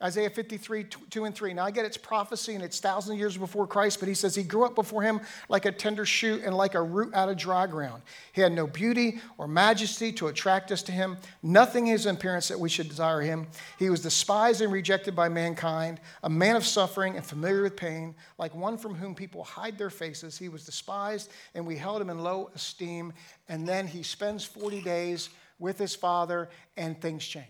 Isaiah 0.00 0.30
53, 0.30 0.84
2 0.84 1.24
and 1.24 1.34
3. 1.34 1.54
Now, 1.54 1.64
I 1.64 1.72
get 1.72 1.84
it's 1.84 1.96
prophecy 1.96 2.54
and 2.54 2.62
it's 2.62 2.78
thousands 2.78 3.14
of 3.14 3.18
years 3.18 3.36
before 3.36 3.66
Christ, 3.66 3.98
but 3.98 4.08
he 4.08 4.14
says 4.14 4.32
he 4.32 4.44
grew 4.44 4.64
up 4.64 4.76
before 4.76 5.02
him 5.02 5.20
like 5.48 5.64
a 5.64 5.72
tender 5.72 6.04
shoot 6.04 6.44
and 6.44 6.56
like 6.56 6.76
a 6.76 6.82
root 6.82 7.12
out 7.14 7.28
of 7.28 7.36
dry 7.36 7.66
ground. 7.66 8.02
He 8.32 8.40
had 8.40 8.52
no 8.52 8.68
beauty 8.68 9.20
or 9.38 9.48
majesty 9.48 10.12
to 10.12 10.28
attract 10.28 10.70
us 10.70 10.84
to 10.84 10.92
him, 10.92 11.16
nothing 11.42 11.88
in 11.88 11.94
his 11.94 12.06
appearance 12.06 12.46
that 12.46 12.60
we 12.60 12.68
should 12.68 12.88
desire 12.88 13.20
him. 13.22 13.48
He 13.76 13.90
was 13.90 14.00
despised 14.00 14.60
and 14.60 14.72
rejected 14.72 15.16
by 15.16 15.28
mankind, 15.28 16.00
a 16.22 16.30
man 16.30 16.54
of 16.54 16.64
suffering 16.64 17.16
and 17.16 17.26
familiar 17.26 17.62
with 17.62 17.74
pain, 17.74 18.14
like 18.38 18.54
one 18.54 18.78
from 18.78 18.94
whom 18.94 19.16
people 19.16 19.42
hide 19.42 19.78
their 19.78 19.90
faces. 19.90 20.38
He 20.38 20.48
was 20.48 20.64
despised 20.64 21.28
and 21.56 21.66
we 21.66 21.76
held 21.76 22.00
him 22.00 22.10
in 22.10 22.20
low 22.20 22.52
esteem. 22.54 23.12
And 23.48 23.66
then 23.66 23.88
he 23.88 24.04
spends 24.04 24.44
40 24.44 24.80
days 24.80 25.28
with 25.58 25.76
his 25.76 25.96
father 25.96 26.50
and 26.76 27.00
things 27.00 27.26
change. 27.26 27.46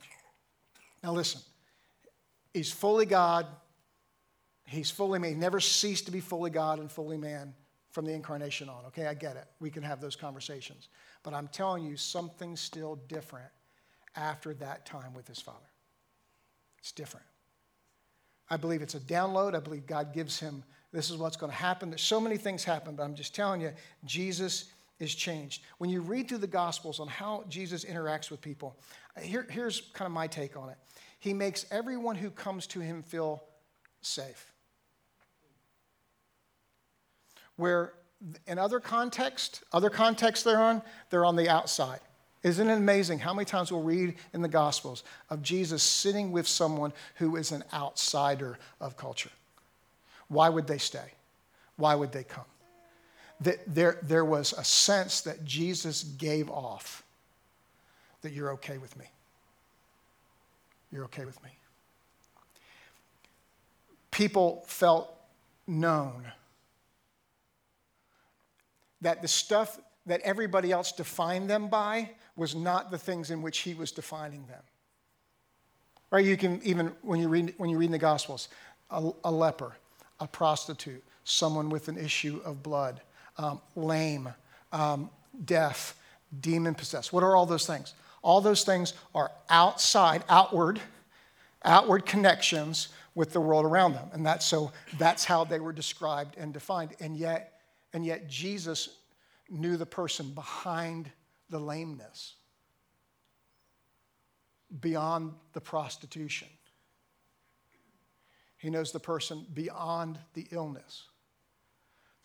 Now, 1.03 1.13
listen. 1.13 1.43
He's 2.55 2.73
fully 2.73 3.07
God. 3.07 3.47
He's 4.65 4.91
fully 4.91 5.19
man. 5.19 5.31
He 5.31 5.37
never 5.37 5.61
ceased 5.61 6.07
to 6.07 6.13
be 6.13 6.21
fully 6.21 6.51
God 6.51 6.79
and 6.79 6.91
fully 6.91 7.17
man 7.17 7.55
from 7.91 8.05
the 8.05 8.13
incarnation 8.13 8.69
on. 8.69 8.85
Okay, 8.87 9.07
I 9.07 9.15
get 9.15 9.37
it. 9.37 9.47
We 9.61 9.71
can 9.71 9.83
have 9.83 10.01
those 10.01 10.17
conversations. 10.17 10.89
But 11.23 11.35
I'm 11.35 11.49
telling 11.49 11.85
you, 11.85 11.97
something's 11.97 12.61
still 12.61 12.97
different 13.09 13.51
after 14.15 14.55
that 14.55 14.85
time 14.85 15.15
with 15.15 15.27
his 15.27 15.41
Father. 15.41 15.59
It's 16.79 16.93
different. 16.93 17.27
I 18.51 18.57
believe 18.57 18.83
it's 18.83 18.95
a 18.95 19.01
download. 19.01 19.55
I 19.55 19.61
believe 19.61 19.87
God 19.87 20.13
gives 20.13 20.39
him 20.39 20.65
this 20.93 21.11
is 21.11 21.17
what's 21.17 21.37
going 21.37 21.53
to 21.53 21.59
happen. 21.59 21.91
There's 21.91 22.03
so 22.03 22.21
many 22.21 22.37
things 22.37 22.65
happen, 22.65 22.95
but 22.95 23.03
I'm 23.03 23.15
just 23.15 23.35
telling 23.35 23.61
you, 23.61 23.73
Jesus 24.05 24.67
is 24.99 25.15
changed. 25.15 25.63
When 25.79 25.91
you 25.91 26.01
read 26.01 26.29
through 26.29 26.39
the 26.39 26.47
Gospels 26.47 26.99
on 26.99 27.09
how 27.09 27.45
Jesus 27.49 27.85
interacts 27.85 28.31
with 28.31 28.41
people, 28.41 28.77
here, 29.21 29.47
here's 29.51 29.81
kind 29.93 30.07
of 30.07 30.13
my 30.13 30.27
take 30.27 30.57
on 30.57 30.71
it. 30.71 30.77
He 31.19 31.35
makes 31.35 31.67
everyone 31.71 32.17
who 32.17 32.31
comes 32.31 32.67
to 32.69 32.81
him 32.81 33.03
feel 33.03 33.43
safe. 34.01 34.53
Where 37.57 37.93
in 38.47 38.59
other 38.59 38.81
context, 38.81 39.63
other 39.73 39.91
contexts 39.91 40.45
they're 40.45 40.61
on, 40.61 40.83
they're 41.11 41.25
on 41.25 41.37
the 41.37 41.49
outside. 41.49 42.01
Isn't 42.43 42.69
it 42.69 42.77
amazing 42.77 43.19
how 43.19 43.35
many 43.35 43.45
times 43.45 43.73
we'll 43.73 43.83
read 43.83 44.15
in 44.33 44.43
the 44.43 44.49
Gospels 44.49 45.03
of 45.29 45.43
Jesus 45.43 45.83
sitting 45.83 46.31
with 46.31 46.47
someone 46.47 46.93
who 47.17 47.37
is 47.37 47.51
an 47.51 47.65
outsider 47.73 48.59
of 48.81 48.97
culture? 48.97 49.31
Why 50.29 50.49
would 50.49 50.67
they 50.67 50.79
stay? 50.79 51.13
Why 51.77 51.95
would 51.95 52.13
they 52.13 52.25
come? 52.25 52.45
There, 53.41 53.99
there 54.03 54.25
was 54.25 54.53
a 54.53 54.65
sense 54.65 55.21
that 55.23 55.45
Jesus 55.45 56.03
gave 56.03 56.51
off 56.51 57.05
that 58.23 58.33
you're 58.33 58.53
okay 58.53 58.79
with 58.79 58.97
me. 58.97 59.07
You're 60.93 61.05
okay 61.05 61.25
with 61.25 61.43
me. 61.43 61.51
People 64.11 64.65
felt 64.67 65.15
known 65.67 66.25
that 69.01 69.23
the 69.23 69.29
stuff 69.29 69.79
that 70.07 70.21
everybody 70.23 70.73
else 70.73 70.93
defined 70.93 71.49
them 71.49 71.69
by 71.69 72.11
was 72.37 72.55
not 72.55 72.91
the 72.91 72.99
things 72.99 73.31
in 73.31 73.43
which 73.43 73.59
he 73.59 73.75
was 73.75 73.93
defining 73.93 74.47
them. 74.47 74.63
Right? 76.11 76.25
You 76.25 76.37
can 76.37 76.61
even, 76.65 76.93
when 77.03 77.21
you 77.21 77.29
read, 77.29 77.55
when 77.59 77.69
you 77.69 77.79
read 77.79 77.87
in 77.87 77.93
the 77.93 77.99
Gospels, 77.99 78.49
a, 78.91 79.11
a 79.25 79.31
leper, 79.31 79.77
a 80.21 80.27
prostitute, 80.27 81.05
someone 81.25 81.69
with 81.69 81.89
an 81.89 81.99
issue 81.99 82.41
of 82.45 82.63
blood, 82.63 83.01
um, 83.37 83.61
lame, 83.77 84.31
um, 84.73 85.11
deaf, 85.45 85.95
demon 86.41 86.75
possessed. 86.75 87.13
What 87.13 87.23
are 87.23 87.37
all 87.37 87.47
those 87.47 87.67
things? 87.67 87.95
All 88.23 88.41
those 88.41 88.65
things 88.65 88.95
are 89.15 89.31
outside, 89.49 90.25
outward, 90.29 90.81
outward 91.65 92.07
connections 92.07 92.89
with 93.15 93.33
the 93.33 93.41
world 93.41 93.65
around 93.65 93.95
them. 93.95 94.09
And 94.13 94.25
that's 94.25 94.47
so 94.47 94.73
that's 94.99 95.25
how 95.25 95.45
they 95.45 95.61
were 95.61 95.73
described 95.73 96.37
and 96.37 96.53
defined. 96.53 96.95
And 97.01 97.17
yet, 97.17 97.61
and 97.93 98.05
yet 98.05 98.29
Jesus 98.29 98.91
knew 99.51 99.77
the 99.77 99.87
person 99.87 100.31
behind 100.31 101.11
the 101.51 101.59
lameness, 101.59 102.35
beyond 104.81 105.33
the 105.53 105.61
prostitution. 105.61 106.49
He 108.59 108.71
knows 108.71 108.93
the 108.93 109.01
person 109.01 109.47
beyond 109.55 110.19
the 110.35 110.47
illness. 110.51 111.05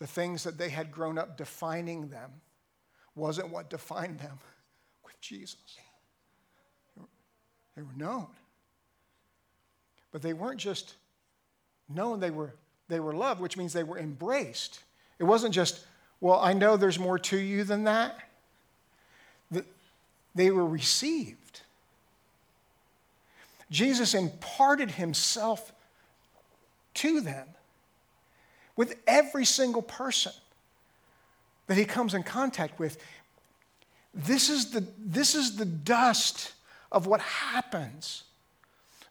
The 0.00 0.06
things 0.06 0.44
that 0.44 0.58
they 0.58 0.68
had 0.68 0.90
grown 0.90 1.16
up 1.16 1.36
defining 1.36 2.08
them 2.08 2.30
wasn't 3.14 3.50
what 3.50 3.70
defined 3.70 4.18
them 4.18 4.38
with 5.04 5.18
Jesus. 5.20 5.78
They 7.76 7.82
were 7.82 7.94
known. 7.96 8.26
But 10.12 10.22
they 10.22 10.32
weren't 10.32 10.60
just 10.60 10.94
known, 11.88 12.20
they 12.20 12.30
were, 12.30 12.54
they 12.88 13.00
were 13.00 13.12
loved, 13.12 13.40
which 13.40 13.56
means 13.56 13.72
they 13.72 13.82
were 13.82 13.98
embraced. 13.98 14.80
It 15.18 15.24
wasn't 15.24 15.54
just, 15.54 15.84
well, 16.20 16.38
I 16.40 16.52
know 16.52 16.76
there's 16.76 16.98
more 16.98 17.18
to 17.18 17.36
you 17.36 17.64
than 17.64 17.84
that. 17.84 18.18
They 20.34 20.50
were 20.50 20.66
received. 20.66 21.60
Jesus 23.70 24.14
imparted 24.14 24.92
himself 24.92 25.72
to 26.94 27.20
them 27.20 27.46
with 28.76 28.96
every 29.06 29.44
single 29.44 29.82
person 29.82 30.32
that 31.66 31.76
he 31.76 31.84
comes 31.84 32.14
in 32.14 32.22
contact 32.22 32.78
with. 32.78 32.98
This 34.12 34.48
is 34.48 34.70
the, 34.70 34.84
this 34.98 35.34
is 35.34 35.56
the 35.56 35.64
dust 35.64 36.53
of 36.94 37.08
what 37.08 37.20
happens 37.20 38.22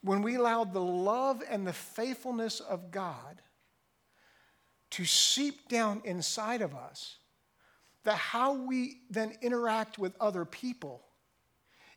when 0.01 0.21
we 0.21 0.35
allow 0.35 0.63
the 0.63 0.79
love 0.79 1.43
and 1.49 1.67
the 1.67 1.73
faithfulness 1.73 2.61
of 2.61 2.91
God 2.91 3.41
to 4.91 5.03
seep 5.03 5.67
down 5.67 6.01
inside 6.05 6.61
of 6.61 6.73
us, 6.73 7.17
that 8.05 8.15
how 8.15 8.53
we 8.53 9.01
then 9.09 9.33
interact 9.41 9.99
with 9.99 10.13
other 10.19 10.45
people 10.45 11.03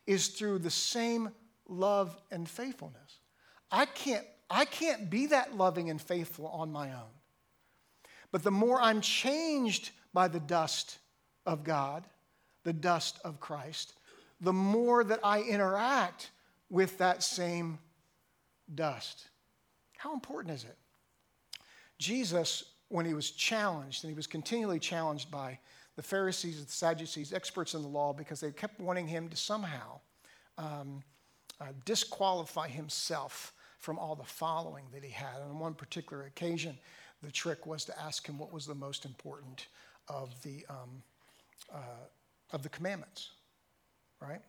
is 0.05 0.27
through 0.27 0.59
the 0.59 0.69
same 0.69 1.29
love 1.69 2.17
and 2.31 2.49
faithfulness. 2.49 3.19
I 3.71 3.85
can't, 3.85 4.25
I 4.49 4.65
can't 4.65 5.09
be 5.09 5.27
that 5.27 5.55
loving 5.55 5.89
and 5.89 6.01
faithful 6.01 6.47
on 6.47 6.71
my 6.71 6.91
own. 6.91 7.15
But 8.31 8.43
the 8.43 8.51
more 8.51 8.81
I'm 8.81 8.99
changed 8.99 9.91
by 10.13 10.27
the 10.27 10.39
dust 10.39 10.97
of 11.45 11.63
God, 11.63 12.03
the 12.63 12.73
dust 12.73 13.19
of 13.23 13.39
Christ, 13.39 13.93
the 14.41 14.53
more 14.53 15.03
that 15.03 15.19
I 15.23 15.41
interact 15.41 16.31
with 16.69 16.97
that 16.97 17.23
same 17.23 17.79
dust. 18.73 19.27
How 19.97 20.13
important 20.13 20.53
is 20.53 20.63
it? 20.63 20.77
Jesus, 21.97 22.63
when 22.89 23.05
he 23.05 23.13
was 23.13 23.31
challenged, 23.31 24.03
and 24.03 24.11
he 24.11 24.15
was 24.15 24.27
continually 24.27 24.79
challenged 24.79 25.31
by 25.31 25.57
the 25.95 26.03
Pharisees, 26.03 26.59
and 26.59 26.67
the 26.67 26.71
Sadducees, 26.71 27.33
experts 27.33 27.73
in 27.73 27.81
the 27.81 27.87
law, 27.87 28.13
because 28.13 28.39
they 28.39 28.51
kept 28.51 28.79
wanting 28.79 29.07
him 29.07 29.29
to 29.29 29.35
somehow 29.35 29.99
um, 30.59 31.01
uh, 31.59 31.65
disqualify 31.85 32.67
himself 32.67 33.53
from 33.79 33.97
all 33.97 34.15
the 34.15 34.23
following 34.23 34.85
that 34.93 35.03
he 35.03 35.09
had. 35.09 35.35
And 35.41 35.51
on 35.51 35.59
one 35.59 35.73
particular 35.73 36.23
occasion, 36.25 36.77
the 37.23 37.31
trick 37.31 37.65
was 37.65 37.83
to 37.85 37.99
ask 37.99 38.27
him 38.27 38.37
what 38.37 38.53
was 38.53 38.67
the 38.67 38.75
most 38.75 39.05
important 39.05 39.67
of 40.07 40.39
the, 40.43 40.63
um, 40.69 41.01
uh, 41.73 42.05
of 42.51 42.61
the 42.61 42.69
commandments 42.69 43.31
right? 44.21 44.41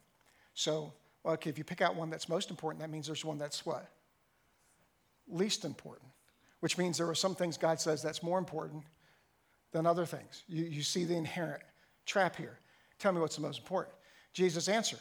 So, 0.54 0.92
well, 1.22 1.34
okay, 1.34 1.50
if 1.50 1.58
you 1.58 1.64
pick 1.64 1.80
out 1.80 1.94
one 1.94 2.10
that's 2.10 2.28
most 2.28 2.50
important, 2.50 2.80
that 2.80 2.90
means 2.90 3.06
there's 3.06 3.24
one 3.24 3.38
that's 3.38 3.64
what? 3.64 3.90
Least 5.28 5.64
important, 5.64 6.10
which 6.60 6.78
means 6.78 6.98
there 6.98 7.08
are 7.08 7.14
some 7.14 7.34
things 7.34 7.56
God 7.56 7.80
says 7.80 8.02
that's 8.02 8.22
more 8.22 8.38
important 8.38 8.84
than 9.72 9.86
other 9.86 10.06
things. 10.06 10.44
You, 10.48 10.64
you 10.64 10.82
see 10.82 11.04
the 11.04 11.14
inherent 11.14 11.62
trap 12.06 12.36
here. 12.36 12.58
Tell 12.98 13.12
me 13.12 13.20
what's 13.20 13.36
the 13.36 13.42
most 13.42 13.58
important. 13.58 13.94
Jesus' 14.32 14.68
answer 14.68 14.98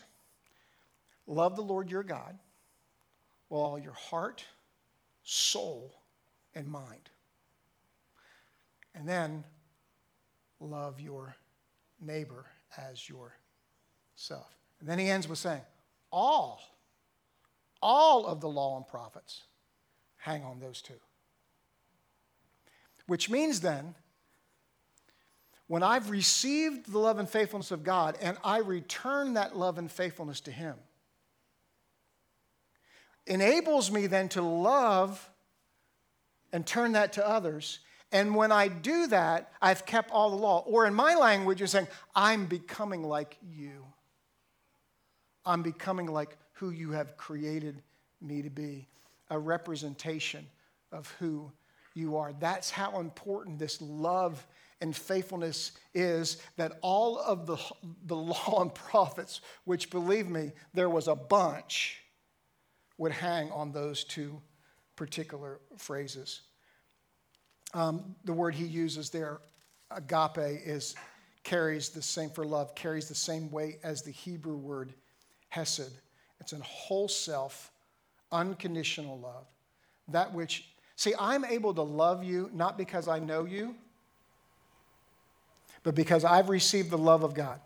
Love 1.27 1.55
the 1.55 1.61
Lord 1.61 1.89
your 1.91 2.03
God 2.03 2.37
with 3.49 3.59
all 3.59 3.77
your 3.77 3.93
heart, 3.93 4.43
soul, 5.23 5.93
and 6.55 6.67
mind. 6.67 7.09
And 8.95 9.07
then 9.07 9.43
love 10.59 10.99
your 10.99 11.35
neighbor 11.99 12.45
as 12.77 13.07
yourself. 13.07 13.46
And 14.79 14.89
then 14.89 14.99
he 14.99 15.09
ends 15.09 15.27
with 15.27 15.39
saying, 15.39 15.61
all, 16.11 16.61
all 17.81 18.25
of 18.25 18.41
the 18.41 18.49
law 18.49 18.75
and 18.75 18.87
prophets 18.87 19.43
hang 20.17 20.43
on 20.43 20.59
those 20.59 20.81
two. 20.81 20.99
Which 23.05 23.29
means 23.29 23.61
then, 23.61 23.95
when 25.67 25.83
I've 25.83 26.09
received 26.09 26.91
the 26.91 26.97
love 26.97 27.19
and 27.19 27.29
faithfulness 27.29 27.71
of 27.71 27.83
God 27.83 28.17
and 28.21 28.37
I 28.43 28.59
return 28.59 29.33
that 29.35 29.55
love 29.55 29.77
and 29.77 29.91
faithfulness 29.91 30.41
to 30.41 30.51
Him, 30.51 30.75
enables 33.25 33.91
me 33.91 34.07
then 34.07 34.29
to 34.29 34.41
love 34.41 35.29
and 36.51 36.65
turn 36.65 36.93
that 36.93 37.13
to 37.13 37.27
others. 37.27 37.79
And 38.11 38.35
when 38.35 38.51
I 38.51 38.69
do 38.69 39.07
that, 39.07 39.51
I've 39.61 39.85
kept 39.85 40.11
all 40.11 40.29
the 40.29 40.37
law. 40.37 40.63
Or 40.65 40.85
in 40.85 40.93
my 40.93 41.15
language, 41.15 41.59
you're 41.59 41.67
saying, 41.67 41.87
I'm 42.15 42.45
becoming 42.45 43.03
like 43.03 43.37
you. 43.41 43.85
I'm 45.47 45.63
becoming 45.63 46.07
like 46.07 46.37
who 46.53 46.69
you 46.69 46.91
have 46.91 47.17
created 47.17 47.81
me 48.21 48.43
to 48.43 48.49
be. 48.49 48.87
a 49.29 49.37
representation 49.37 50.45
of 50.91 51.13
who 51.19 51.51
you 51.93 52.17
are. 52.17 52.33
That's 52.39 52.69
how 52.69 52.99
important 52.99 53.59
this 53.59 53.81
love 53.81 54.45
and 54.79 54.95
faithfulness 54.95 55.71
is 55.93 56.37
that 56.55 56.77
all 56.81 57.19
of 57.19 57.45
the, 57.45 57.57
the 58.05 58.15
law 58.15 58.61
and 58.61 58.73
prophets, 58.73 59.41
which 59.65 59.89
believe 59.89 60.29
me, 60.29 60.51
there 60.73 60.89
was 60.89 61.07
a 61.07 61.15
bunch, 61.15 62.03
would 62.97 63.11
hang 63.11 63.51
on 63.51 63.71
those 63.71 64.03
two 64.03 64.41
particular 64.95 65.59
phrases. 65.77 66.41
Um, 67.73 68.15
the 68.23 68.33
word 68.33 68.55
he 68.55 68.65
uses 68.65 69.09
there, 69.09 69.39
agape, 69.91 70.37
is 70.65 70.95
carries 71.43 71.89
the 71.89 72.01
same 72.01 72.29
for 72.29 72.45
love, 72.45 72.75
carries 72.75 73.07
the 73.07 73.15
same 73.15 73.51
weight 73.51 73.79
as 73.83 74.01
the 74.01 74.11
Hebrew 74.11 74.57
word 74.57 74.93
hesed. 75.57 75.91
It's 76.39 76.53
a 76.53 76.59
whole 76.59 77.07
self, 77.07 77.71
unconditional 78.31 79.19
love. 79.19 79.45
That 80.09 80.33
which, 80.33 80.65
see, 80.95 81.13
I'm 81.19 81.43
able 81.43 81.73
to 81.73 81.81
love 81.81 82.23
you 82.23 82.49
not 82.53 82.77
because 82.77 83.07
I 83.07 83.19
know 83.19 83.45
you, 83.45 83.75
but 85.83 85.95
because 85.95 86.23
I've 86.23 86.49
received 86.49 86.91
the 86.91 86.97
love 86.97 87.23
of 87.23 87.33
God. 87.33 87.59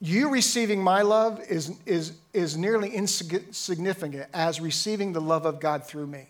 You 0.00 0.30
receiving 0.30 0.82
my 0.82 1.02
love 1.02 1.40
is, 1.48 1.72
is, 1.86 2.12
is 2.32 2.56
nearly 2.56 2.90
insignificant 2.90 4.26
as 4.34 4.60
receiving 4.60 5.12
the 5.12 5.20
love 5.20 5.46
of 5.46 5.60
God 5.60 5.84
through 5.84 6.08
me. 6.08 6.26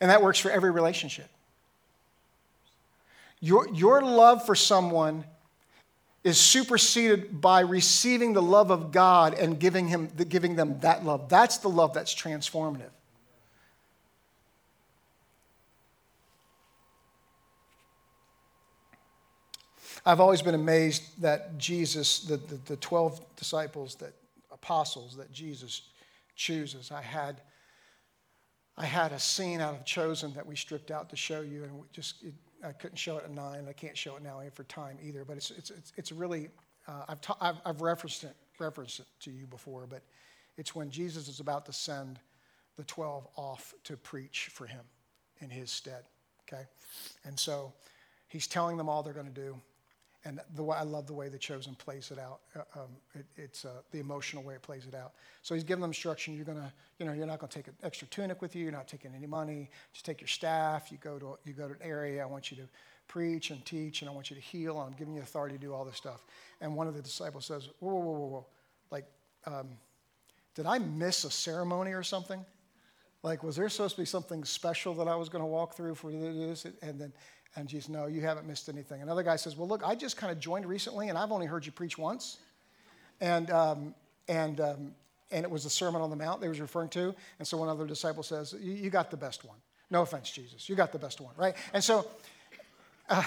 And 0.00 0.10
that 0.10 0.22
works 0.22 0.38
for 0.38 0.50
every 0.50 0.70
relationship. 0.70 1.28
Your, 3.40 3.68
your 3.68 4.00
love 4.00 4.46
for 4.46 4.54
someone 4.54 5.24
is 6.28 6.38
superseded 6.38 7.40
by 7.40 7.60
receiving 7.60 8.32
the 8.32 8.42
love 8.42 8.70
of 8.70 8.92
God 8.92 9.34
and 9.34 9.58
giving, 9.58 9.88
him, 9.88 10.08
giving 10.28 10.54
them 10.54 10.78
that 10.80 11.04
love. 11.04 11.28
That's 11.28 11.58
the 11.58 11.68
love 11.68 11.94
that's 11.94 12.14
transformative. 12.14 12.90
I've 20.06 20.20
always 20.20 20.42
been 20.42 20.54
amazed 20.54 21.20
that 21.20 21.58
Jesus, 21.58 22.20
the, 22.20 22.36
the, 22.36 22.54
the 22.66 22.76
12 22.76 23.36
disciples, 23.36 23.96
that 23.96 24.14
apostles 24.50 25.16
that 25.16 25.32
Jesus 25.32 25.82
chooses. 26.36 26.90
I 26.90 27.02
had, 27.02 27.42
I 28.76 28.86
had 28.86 29.12
a 29.12 29.18
scene 29.18 29.60
out 29.60 29.74
of 29.74 29.84
Chosen 29.84 30.32
that 30.34 30.46
we 30.46 30.56
stripped 30.56 30.90
out 30.90 31.10
to 31.10 31.16
show 31.16 31.40
you, 31.40 31.64
and 31.64 31.82
just 31.92 32.22
it, 32.22 32.32
I 32.64 32.72
couldn't 32.72 32.96
show 32.96 33.18
it 33.18 33.24
at 33.24 33.30
nine. 33.30 33.66
I 33.68 33.72
can't 33.72 33.96
show 33.96 34.16
it 34.16 34.22
now 34.22 34.40
for 34.52 34.64
time 34.64 34.98
either. 35.02 35.24
But 35.24 35.36
it's 35.36 35.50
it's 35.50 35.70
it's, 35.70 35.92
it's 35.96 36.12
really 36.12 36.48
uh, 36.86 37.04
I've, 37.08 37.20
ta- 37.20 37.36
I've, 37.40 37.56
I've 37.64 37.80
referenced 37.80 38.24
it 38.24 38.34
referenced 38.58 39.00
it 39.00 39.06
to 39.20 39.30
you 39.30 39.46
before, 39.46 39.86
but 39.86 40.02
it's 40.56 40.74
when 40.74 40.90
Jesus 40.90 41.28
is 41.28 41.40
about 41.40 41.66
to 41.66 41.72
send 41.72 42.18
the 42.76 42.84
twelve 42.84 43.26
off 43.36 43.74
to 43.84 43.96
preach 43.96 44.50
for 44.52 44.66
him 44.66 44.84
in 45.40 45.50
his 45.50 45.70
stead. 45.70 46.04
Okay, 46.50 46.64
and 47.24 47.38
so 47.38 47.72
he's 48.28 48.46
telling 48.46 48.76
them 48.76 48.88
all 48.88 49.02
they're 49.02 49.12
going 49.12 49.26
to 49.26 49.32
do 49.32 49.60
and 50.24 50.40
the 50.56 50.62
way, 50.62 50.76
I 50.76 50.82
love 50.82 51.06
the 51.06 51.12
way 51.12 51.28
the 51.28 51.38
chosen 51.38 51.74
plays 51.76 52.10
it 52.10 52.18
out. 52.18 52.40
Uh, 52.54 52.80
um, 52.80 52.88
it, 53.14 53.26
it's 53.36 53.64
uh, 53.64 53.82
the 53.92 54.00
emotional 54.00 54.42
way 54.42 54.54
it 54.54 54.62
plays 54.62 54.84
it 54.86 54.94
out. 54.94 55.12
So 55.42 55.54
he's 55.54 55.62
giving 55.62 55.80
them 55.80 55.90
instruction. 55.90 56.34
You're 56.34 56.44
gonna, 56.44 56.72
you 56.98 57.06
know, 57.06 57.12
you're 57.12 57.26
not 57.26 57.38
gonna 57.38 57.52
take 57.52 57.68
an 57.68 57.76
extra 57.84 58.08
tunic 58.08 58.42
with 58.42 58.56
you. 58.56 58.64
You're 58.64 58.72
not 58.72 58.88
taking 58.88 59.14
any 59.14 59.26
money. 59.26 59.70
Just 59.92 60.04
take 60.04 60.20
your 60.20 60.28
staff. 60.28 60.90
You 60.90 60.98
go 61.00 61.18
to 61.18 61.38
you 61.44 61.52
go 61.52 61.68
to 61.68 61.74
an 61.74 61.80
area. 61.82 62.22
I 62.22 62.26
want 62.26 62.50
you 62.50 62.56
to 62.56 62.64
preach 63.06 63.50
and 63.50 63.64
teach, 63.64 64.02
and 64.02 64.10
I 64.10 64.12
want 64.12 64.28
you 64.28 64.36
to 64.36 64.42
heal. 64.42 64.78
I'm 64.78 64.92
giving 64.92 65.14
you 65.14 65.22
authority 65.22 65.56
to 65.56 65.60
do 65.60 65.72
all 65.72 65.84
this 65.84 65.96
stuff. 65.96 66.24
And 66.60 66.74
one 66.74 66.88
of 66.88 66.94
the 66.94 67.02
disciples 67.02 67.46
says, 67.46 67.68
"Whoa, 67.78 67.94
whoa, 67.94 68.12
whoa, 68.12 68.26
whoa! 68.26 68.46
Like, 68.90 69.06
um, 69.46 69.68
did 70.54 70.66
I 70.66 70.78
miss 70.78 71.24
a 71.24 71.30
ceremony 71.30 71.92
or 71.92 72.02
something? 72.02 72.44
Like, 73.22 73.42
was 73.42 73.56
there 73.56 73.68
supposed 73.68 73.96
to 73.96 74.02
be 74.02 74.06
something 74.06 74.44
special 74.44 74.94
that 74.94 75.08
I 75.08 75.16
was 75.16 75.28
to 75.28 75.38
walk 75.44 75.74
through 75.74 75.94
for 75.94 76.10
this?" 76.10 76.66
And 76.82 77.00
then 77.00 77.12
and 77.56 77.68
Jesus, 77.68 77.88
no, 77.88 78.06
you 78.06 78.20
haven't 78.20 78.46
missed 78.46 78.68
anything. 78.68 79.02
Another 79.02 79.22
guy 79.22 79.36
says, 79.36 79.56
well, 79.56 79.68
look, 79.68 79.82
I 79.84 79.94
just 79.94 80.16
kind 80.16 80.30
of 80.30 80.38
joined 80.38 80.66
recently, 80.66 81.08
and 81.08 81.18
I've 81.18 81.32
only 81.32 81.46
heard 81.46 81.66
you 81.66 81.72
preach 81.72 81.98
once. 81.98 82.38
And, 83.20 83.50
um, 83.50 83.94
and, 84.28 84.60
um, 84.60 84.94
and 85.30 85.44
it 85.44 85.50
was 85.50 85.64
the 85.64 85.70
Sermon 85.70 86.00
on 86.00 86.10
the 86.10 86.16
Mount 86.16 86.40
they 86.40 86.48
was 86.48 86.60
referring 86.60 86.88
to. 86.90 87.14
And 87.38 87.48
so 87.48 87.56
one 87.56 87.68
other 87.68 87.86
disciple 87.86 88.22
says, 88.22 88.54
you 88.60 88.90
got 88.90 89.10
the 89.10 89.16
best 89.16 89.44
one. 89.44 89.56
No 89.90 90.02
offense, 90.02 90.30
Jesus. 90.30 90.68
You 90.68 90.76
got 90.76 90.92
the 90.92 90.98
best 90.98 91.20
one, 91.20 91.34
right? 91.36 91.54
And 91.72 91.82
so, 91.82 92.06
uh, 93.08 93.22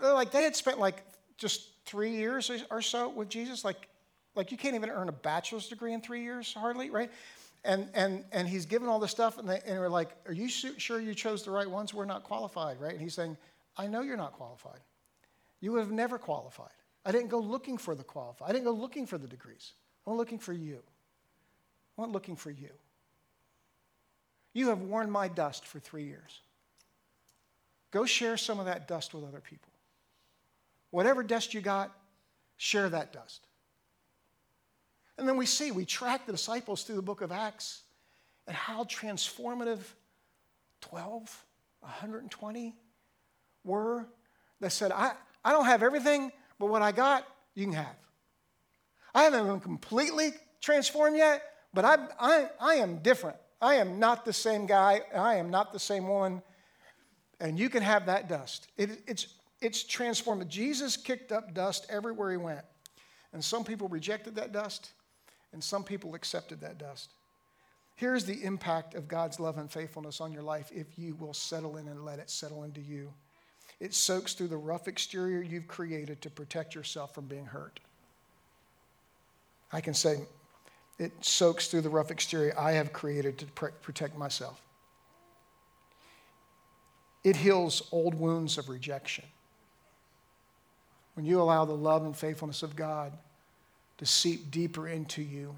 like, 0.00 0.30
they 0.30 0.44
had 0.44 0.54
spent 0.54 0.78
like 0.78 1.02
just 1.36 1.68
three 1.84 2.12
years 2.12 2.50
or 2.70 2.80
so 2.80 3.08
with 3.08 3.28
Jesus. 3.28 3.64
Like, 3.64 3.88
like 4.34 4.52
you 4.52 4.56
can't 4.56 4.74
even 4.74 4.90
earn 4.90 5.08
a 5.08 5.12
bachelor's 5.12 5.68
degree 5.68 5.92
in 5.92 6.00
three 6.00 6.22
years, 6.22 6.54
hardly, 6.54 6.90
right? 6.90 7.10
And, 7.66 7.88
and, 7.94 8.24
and 8.32 8.48
he's 8.48 8.64
given 8.64 8.88
all 8.88 8.98
this 8.98 9.10
stuff, 9.10 9.38
and, 9.38 9.48
they, 9.48 9.60
and 9.66 9.78
we're 9.78 9.88
like, 9.88 10.10
Are 10.26 10.32
you 10.32 10.48
sure 10.48 11.00
you 11.00 11.14
chose 11.14 11.42
the 11.42 11.50
right 11.50 11.68
ones? 11.68 11.92
We're 11.92 12.04
not 12.04 12.24
qualified, 12.24 12.80
right? 12.80 12.92
And 12.92 13.00
he's 13.00 13.14
saying, 13.14 13.36
I 13.76 13.86
know 13.86 14.00
you're 14.00 14.16
not 14.16 14.32
qualified. 14.32 14.80
You 15.60 15.72
would 15.72 15.80
have 15.80 15.90
never 15.90 16.18
qualified. 16.18 16.70
I 17.04 17.12
didn't 17.12 17.28
go 17.28 17.38
looking 17.38 17.78
for 17.78 17.94
the 17.94 18.04
qualified. 18.04 18.48
I 18.48 18.52
didn't 18.52 18.64
go 18.64 18.72
looking 18.72 19.06
for 19.06 19.18
the 19.18 19.28
degrees. 19.28 19.72
I 20.06 20.10
went 20.10 20.18
looking 20.18 20.38
for 20.38 20.52
you. 20.52 20.82
I 21.96 22.00
went 22.00 22.12
looking 22.12 22.36
for 22.36 22.50
you. 22.50 22.70
You 24.52 24.68
have 24.68 24.80
worn 24.80 25.10
my 25.10 25.28
dust 25.28 25.66
for 25.66 25.78
three 25.78 26.04
years. 26.04 26.40
Go 27.90 28.06
share 28.06 28.36
some 28.36 28.58
of 28.58 28.66
that 28.66 28.88
dust 28.88 29.14
with 29.14 29.24
other 29.24 29.40
people. 29.40 29.72
Whatever 30.90 31.22
dust 31.22 31.54
you 31.54 31.60
got, 31.60 31.92
share 32.56 32.88
that 32.88 33.12
dust. 33.12 33.45
And 35.18 35.26
then 35.26 35.36
we 35.36 35.46
see, 35.46 35.70
we 35.70 35.84
track 35.84 36.26
the 36.26 36.32
disciples 36.32 36.82
through 36.82 36.96
the 36.96 37.02
book 37.02 37.22
of 37.22 37.32
Acts 37.32 37.82
and 38.46 38.54
how 38.54 38.84
transformative 38.84 39.80
12, 40.82 41.44
120 41.80 42.74
were 43.64 44.06
that 44.60 44.72
said, 44.72 44.92
I, 44.92 45.12
I 45.44 45.52
don't 45.52 45.66
have 45.66 45.82
everything, 45.82 46.32
but 46.58 46.66
what 46.66 46.82
I 46.82 46.92
got, 46.92 47.26
you 47.54 47.64
can 47.64 47.74
have. 47.74 47.96
I 49.14 49.22
haven't 49.22 49.46
been 49.46 49.60
completely 49.60 50.32
transformed 50.60 51.16
yet, 51.16 51.42
but 51.72 51.84
I, 51.84 51.96
I, 52.20 52.50
I 52.60 52.74
am 52.74 52.98
different. 52.98 53.36
I 53.60 53.76
am 53.76 53.98
not 53.98 54.24
the 54.24 54.32
same 54.32 54.66
guy. 54.66 55.00
I 55.14 55.36
am 55.36 55.50
not 55.50 55.72
the 55.72 55.78
same 55.78 56.06
woman. 56.06 56.42
And 57.40 57.58
you 57.58 57.68
can 57.68 57.82
have 57.82 58.06
that 58.06 58.28
dust. 58.28 58.68
It, 58.76 59.02
it's, 59.06 59.26
it's 59.60 59.82
transformed. 59.82 60.48
Jesus 60.48 60.96
kicked 60.96 61.32
up 61.32 61.54
dust 61.54 61.86
everywhere 61.88 62.30
he 62.30 62.36
went. 62.36 62.64
And 63.32 63.42
some 63.44 63.64
people 63.64 63.88
rejected 63.88 64.36
that 64.36 64.52
dust, 64.52 64.92
and 65.52 65.62
some 65.62 65.84
people 65.84 66.14
accepted 66.14 66.60
that 66.60 66.78
dust. 66.78 67.12
Here's 67.94 68.26
the 68.26 68.44
impact 68.44 68.94
of 68.94 69.08
God's 69.08 69.40
love 69.40 69.56
and 69.56 69.70
faithfulness 69.70 70.20
on 70.20 70.32
your 70.32 70.42
life 70.42 70.70
if 70.74 70.86
you 70.98 71.14
will 71.14 71.32
settle 71.32 71.78
in 71.78 71.88
and 71.88 72.04
let 72.04 72.18
it 72.18 72.28
settle 72.28 72.64
into 72.64 72.80
you. 72.80 73.12
It 73.80 73.94
soaks 73.94 74.34
through 74.34 74.48
the 74.48 74.56
rough 74.56 74.86
exterior 74.86 75.42
you've 75.42 75.68
created 75.68 76.20
to 76.22 76.30
protect 76.30 76.74
yourself 76.74 77.14
from 77.14 77.26
being 77.26 77.46
hurt. 77.46 77.80
I 79.72 79.80
can 79.80 79.94
say, 79.94 80.20
it 80.98 81.12
soaks 81.20 81.68
through 81.68 81.82
the 81.82 81.90
rough 81.90 82.10
exterior 82.10 82.54
I 82.58 82.72
have 82.72 82.92
created 82.92 83.38
to 83.38 83.46
protect 83.46 84.16
myself. 84.16 84.62
It 87.24 87.36
heals 87.36 87.88
old 87.92 88.14
wounds 88.14 88.56
of 88.56 88.68
rejection. 88.68 89.24
When 91.14 91.26
you 91.26 91.40
allow 91.40 91.64
the 91.64 91.72
love 91.72 92.04
and 92.04 92.16
faithfulness 92.16 92.62
of 92.62 92.76
God 92.76 93.12
to 93.98 94.06
seep 94.06 94.50
deeper 94.50 94.88
into 94.88 95.22
you. 95.22 95.54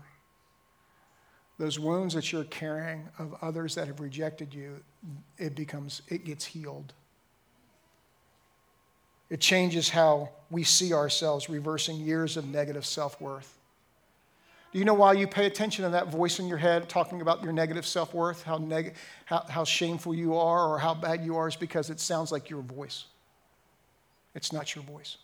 Those 1.58 1.78
wounds 1.78 2.14
that 2.14 2.32
you're 2.32 2.44
carrying 2.44 3.08
of 3.18 3.34
others 3.42 3.74
that 3.74 3.88
have 3.88 3.98
rejected 3.98 4.54
you, 4.54 4.80
it 5.38 5.56
becomes, 5.56 6.02
it 6.08 6.24
gets 6.24 6.44
healed. 6.44 6.92
It 9.28 9.40
changes 9.40 9.88
how 9.88 10.30
we 10.50 10.62
see 10.62 10.92
ourselves, 10.92 11.50
reversing 11.50 11.96
years 11.96 12.36
of 12.36 12.46
negative 12.46 12.86
self 12.86 13.20
worth. 13.20 13.58
Do 14.72 14.78
you 14.78 14.84
know 14.84 14.94
why 14.94 15.14
you 15.14 15.26
pay 15.26 15.46
attention 15.46 15.84
to 15.84 15.90
that 15.90 16.08
voice 16.08 16.38
in 16.38 16.46
your 16.46 16.58
head 16.58 16.88
talking 16.88 17.22
about 17.22 17.42
your 17.42 17.52
negative 17.52 17.86
self 17.86 18.14
worth, 18.14 18.42
how, 18.44 18.58
neg- 18.58 18.94
how, 19.24 19.44
how 19.48 19.64
shameful 19.64 20.14
you 20.14 20.36
are, 20.36 20.72
or 20.72 20.78
how 20.78 20.94
bad 20.94 21.24
you 21.24 21.36
are? 21.36 21.48
Is 21.48 21.56
because 21.56 21.90
it 21.90 21.98
sounds 21.98 22.30
like 22.30 22.48
your 22.48 22.62
voice. 22.62 23.06
It's 24.34 24.52
not 24.52 24.74
your 24.74 24.84
voice. 24.84 25.16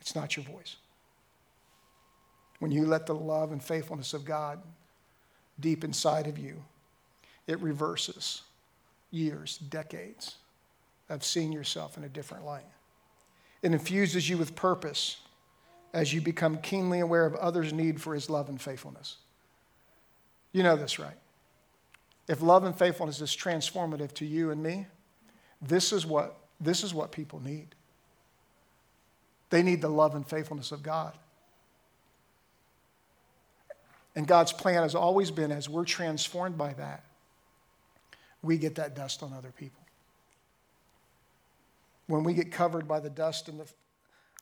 It's 0.00 0.14
not 0.14 0.36
your 0.36 0.46
voice 0.46 0.76
when 2.60 2.70
you 2.70 2.86
let 2.86 3.06
the 3.06 3.14
love 3.14 3.50
and 3.52 3.62
faithfulness 3.62 4.14
of 4.14 4.24
God 4.24 4.62
deep 5.58 5.82
inside 5.82 6.26
of 6.26 6.38
you, 6.38 6.62
it 7.46 7.60
reverses 7.60 8.42
years, 9.10 9.58
decades 9.58 10.36
of 11.08 11.24
seeing 11.24 11.52
yourself 11.52 11.96
in 11.96 12.04
a 12.04 12.08
different 12.08 12.44
light. 12.44 12.66
It 13.62 13.72
infuses 13.72 14.28
you 14.28 14.38
with 14.38 14.54
purpose 14.54 15.16
as 15.92 16.14
you 16.14 16.20
become 16.20 16.58
keenly 16.58 17.00
aware 17.00 17.26
of 17.26 17.34
others' 17.34 17.72
need 17.72 18.00
for 18.00 18.14
his 18.14 18.30
love 18.30 18.48
and 18.48 18.60
faithfulness. 18.60 19.16
You 20.52 20.62
know 20.62 20.76
this, 20.76 20.98
right? 20.98 21.16
If 22.28 22.42
love 22.42 22.64
and 22.64 22.76
faithfulness 22.76 23.20
is 23.20 23.30
transformative 23.30 24.12
to 24.14 24.24
you 24.24 24.50
and 24.50 24.62
me, 24.62 24.86
this 25.60 25.92
is 25.92 26.06
what, 26.06 26.38
this 26.60 26.84
is 26.84 26.94
what 26.94 27.10
people 27.10 27.40
need. 27.40 27.74
They 29.50 29.62
need 29.62 29.80
the 29.80 29.88
love 29.88 30.14
and 30.14 30.26
faithfulness 30.26 30.70
of 30.70 30.82
God. 30.82 31.14
And 34.20 34.28
God's 34.28 34.52
plan 34.52 34.82
has 34.82 34.94
always 34.94 35.30
been 35.30 35.50
as 35.50 35.66
we're 35.66 35.86
transformed 35.86 36.58
by 36.58 36.74
that, 36.74 37.04
we 38.42 38.58
get 38.58 38.74
that 38.74 38.94
dust 38.94 39.22
on 39.22 39.32
other 39.32 39.50
people. 39.50 39.80
When 42.06 42.22
we 42.22 42.34
get 42.34 42.52
covered 42.52 42.86
by 42.86 43.00
the 43.00 43.08
dust 43.08 43.48
and 43.48 43.58
the, 43.58 43.66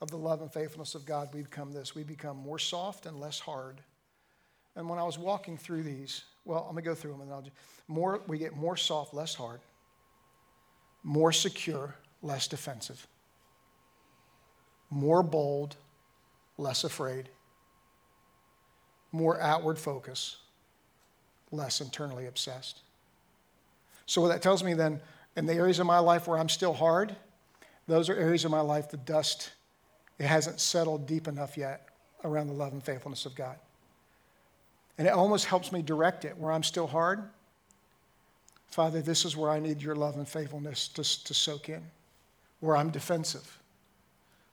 of 0.00 0.10
the 0.10 0.16
love 0.16 0.42
and 0.42 0.52
faithfulness 0.52 0.96
of 0.96 1.06
God, 1.06 1.28
we 1.32 1.42
become 1.42 1.70
this. 1.70 1.94
We 1.94 2.02
become 2.02 2.38
more 2.38 2.58
soft 2.58 3.06
and 3.06 3.20
less 3.20 3.38
hard. 3.38 3.80
And 4.74 4.88
when 4.88 4.98
I 4.98 5.04
was 5.04 5.16
walking 5.16 5.56
through 5.56 5.84
these, 5.84 6.24
well, 6.44 6.64
I'm 6.68 6.72
going 6.72 6.82
to 6.82 6.90
go 6.90 6.96
through 6.96 7.12
them 7.12 7.20
and 7.20 7.32
I'll 7.32 7.42
just, 7.42 7.54
more, 7.86 8.20
we 8.26 8.36
get 8.36 8.56
more 8.56 8.76
soft, 8.76 9.14
less 9.14 9.32
hard, 9.32 9.60
more 11.04 11.30
secure, 11.30 11.94
less 12.20 12.48
defensive, 12.48 13.06
more 14.90 15.22
bold, 15.22 15.76
less 16.56 16.82
afraid, 16.82 17.28
more 19.12 19.40
outward 19.40 19.79
focus, 19.79 20.37
less 21.51 21.81
internally 21.81 22.27
obsessed. 22.27 22.81
So, 24.07 24.21
what 24.21 24.29
that 24.29 24.42
tells 24.42 24.62
me 24.62 24.75
then, 24.75 25.01
in 25.37 25.47
the 25.47 25.55
areas 25.55 25.79
of 25.79 25.87
my 25.87 25.99
life 25.99 26.27
where 26.27 26.38
I'm 26.38 26.49
still 26.49 26.73
hard, 26.73 27.14
those 27.87 28.09
are 28.09 28.14
areas 28.14 28.44
of 28.44 28.51
my 28.51 28.61
life 28.61 28.90
the 28.90 28.97
dust 28.97 29.51
it 30.18 30.27
hasn't 30.27 30.61
settled 30.61 31.07
deep 31.07 31.29
enough 31.29 31.57
yet 31.57 31.88
around 32.25 32.49
the 32.49 32.53
love 32.53 32.73
and 32.73 32.83
faithfulness 32.83 33.25
of 33.25 33.35
God. 33.35 33.57
And 34.99 35.07
it 35.07 35.12
almost 35.12 35.44
helps 35.47 35.71
me 35.71 35.81
direct 35.81 36.25
it 36.25 36.37
where 36.37 36.51
I'm 36.51 36.64
still 36.64 36.88
hard. 36.88 37.23
Father, 38.66 39.01
this 39.01 39.25
is 39.25 39.37
where 39.37 39.51
I 39.51 39.61
need 39.61 39.81
your 39.81 39.94
love 39.94 40.16
and 40.16 40.29
faithfulness 40.29 40.88
to, 40.88 41.03
to 41.25 41.35
soak 41.35 41.68
in, 41.68 41.83
where 42.61 42.77
I'm 42.77 42.90
defensive. 42.90 43.59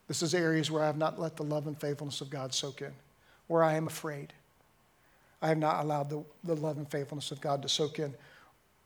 This 0.07 0.21
is 0.21 0.35
areas 0.35 0.69
where 0.69 0.83
I 0.83 0.85
have 0.85 0.97
not 0.97 1.19
let 1.19 1.35
the 1.35 1.43
love 1.43 1.65
and 1.65 1.79
faithfulness 1.79 2.21
of 2.21 2.29
God 2.29 2.53
soak 2.53 2.83
in, 2.83 2.91
where 3.47 3.63
I 3.63 3.73
am 3.73 3.87
afraid. 3.87 4.33
I 5.41 5.49
have 5.49 5.57
not 5.57 5.83
allowed 5.83 6.09
the, 6.09 6.23
the 6.43 6.55
love 6.55 6.77
and 6.77 6.89
faithfulness 6.89 7.31
of 7.31 7.41
God 7.41 7.61
to 7.61 7.69
soak 7.69 7.99
in 7.99 8.15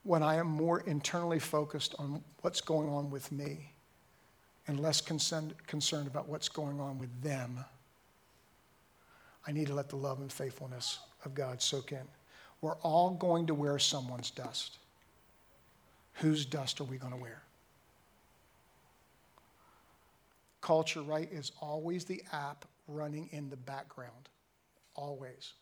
when 0.03 0.23
I 0.23 0.35
am 0.35 0.47
more 0.47 0.81
internally 0.81 1.39
focused 1.39 1.95
on 1.99 2.23
what's 2.41 2.61
going 2.61 2.89
on 2.89 3.09
with 3.09 3.31
me 3.31 3.73
and 4.67 4.79
less 4.79 5.01
concerned, 5.01 5.53
concerned 5.67 6.07
about 6.07 6.27
what's 6.27 6.49
going 6.49 6.79
on 6.79 6.97
with 6.99 7.09
them. 7.21 7.63
I 9.47 9.51
need 9.51 9.67
to 9.67 9.73
let 9.73 9.89
the 9.89 9.95
love 9.95 10.19
and 10.19 10.31
faithfulness 10.31 10.99
of 11.25 11.33
God 11.33 11.61
soak 11.61 11.91
in. 11.91 12.07
We're 12.61 12.77
all 12.77 13.11
going 13.11 13.47
to 13.47 13.53
wear 13.53 13.79
someone's 13.79 14.31
dust. 14.31 14.77
Whose 16.15 16.45
dust 16.45 16.81
are 16.81 16.85
we 16.85 16.97
going 16.97 17.13
to 17.13 17.19
wear? 17.19 17.41
Culture, 20.61 21.01
right, 21.01 21.31
is 21.31 21.51
always 21.61 22.03
the 22.03 22.21
app 22.33 22.65
running 22.87 23.29
in 23.31 23.49
the 23.49 23.57
background. 23.57 24.29
Always. 24.95 25.53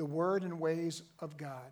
The 0.00 0.06
word 0.06 0.44
and 0.44 0.58
ways 0.58 1.02
of 1.18 1.36
God 1.36 1.70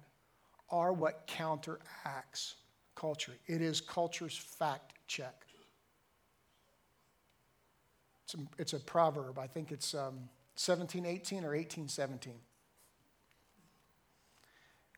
are 0.68 0.92
what 0.92 1.26
counteracts 1.26 2.56
culture. 2.94 3.32
It 3.46 3.62
is 3.62 3.80
culture's 3.80 4.36
fact 4.36 4.92
check. 5.06 5.46
It's 8.24 8.34
a, 8.34 8.38
it's 8.58 8.72
a 8.74 8.80
proverb. 8.80 9.38
I 9.38 9.46
think 9.46 9.72
it's 9.72 9.94
um, 9.94 10.28
1718 10.56 11.38
or 11.38 11.56
1817. 11.56 12.34
It 12.34 12.38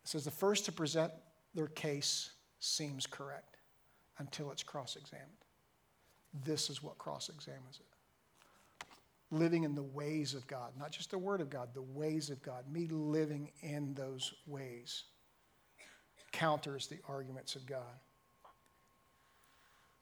says 0.02 0.24
the 0.24 0.32
first 0.32 0.64
to 0.64 0.72
present 0.72 1.12
their 1.54 1.68
case 1.68 2.30
seems 2.58 3.06
correct 3.06 3.58
until 4.18 4.50
it's 4.50 4.64
cross 4.64 4.96
examined. 4.96 5.28
This 6.44 6.68
is 6.68 6.82
what 6.82 6.98
cross 6.98 7.28
examines 7.28 7.78
it 7.78 7.99
living 9.30 9.64
in 9.64 9.74
the 9.74 9.82
ways 9.82 10.34
of 10.34 10.46
God, 10.46 10.72
not 10.78 10.90
just 10.90 11.10
the 11.10 11.18
Word 11.18 11.40
of 11.40 11.50
God, 11.50 11.68
the 11.72 11.82
ways 11.82 12.30
of 12.30 12.42
God, 12.42 12.64
me 12.70 12.88
living 12.88 13.50
in 13.62 13.94
those 13.94 14.34
ways 14.46 15.04
counters 16.32 16.86
the 16.86 16.98
arguments 17.08 17.56
of 17.56 17.66
God. 17.66 17.98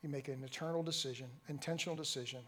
You 0.02 0.08
make 0.08 0.28
an 0.28 0.42
eternal 0.44 0.82
decision, 0.82 1.26
intentional 1.48 1.96
decision 1.96 2.40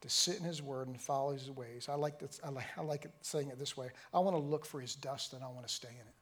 to 0.00 0.08
sit 0.08 0.38
in 0.38 0.44
His 0.44 0.62
Word 0.62 0.88
and 0.88 1.00
follow 1.00 1.32
His 1.32 1.50
ways. 1.50 1.88
I 1.88 1.94
like, 1.94 2.18
this, 2.18 2.40
I 2.44 2.50
like, 2.50 2.66
I 2.76 2.82
like 2.82 3.04
it, 3.04 3.12
saying 3.22 3.48
it 3.48 3.58
this 3.58 3.76
way 3.76 3.88
I 4.12 4.18
want 4.18 4.36
to 4.36 4.42
look 4.42 4.66
for 4.66 4.80
His 4.80 4.94
dust 4.94 5.32
and 5.32 5.42
I 5.42 5.48
want 5.48 5.66
to 5.66 5.72
stay 5.72 5.88
in 5.88 5.94
it. 5.94 6.14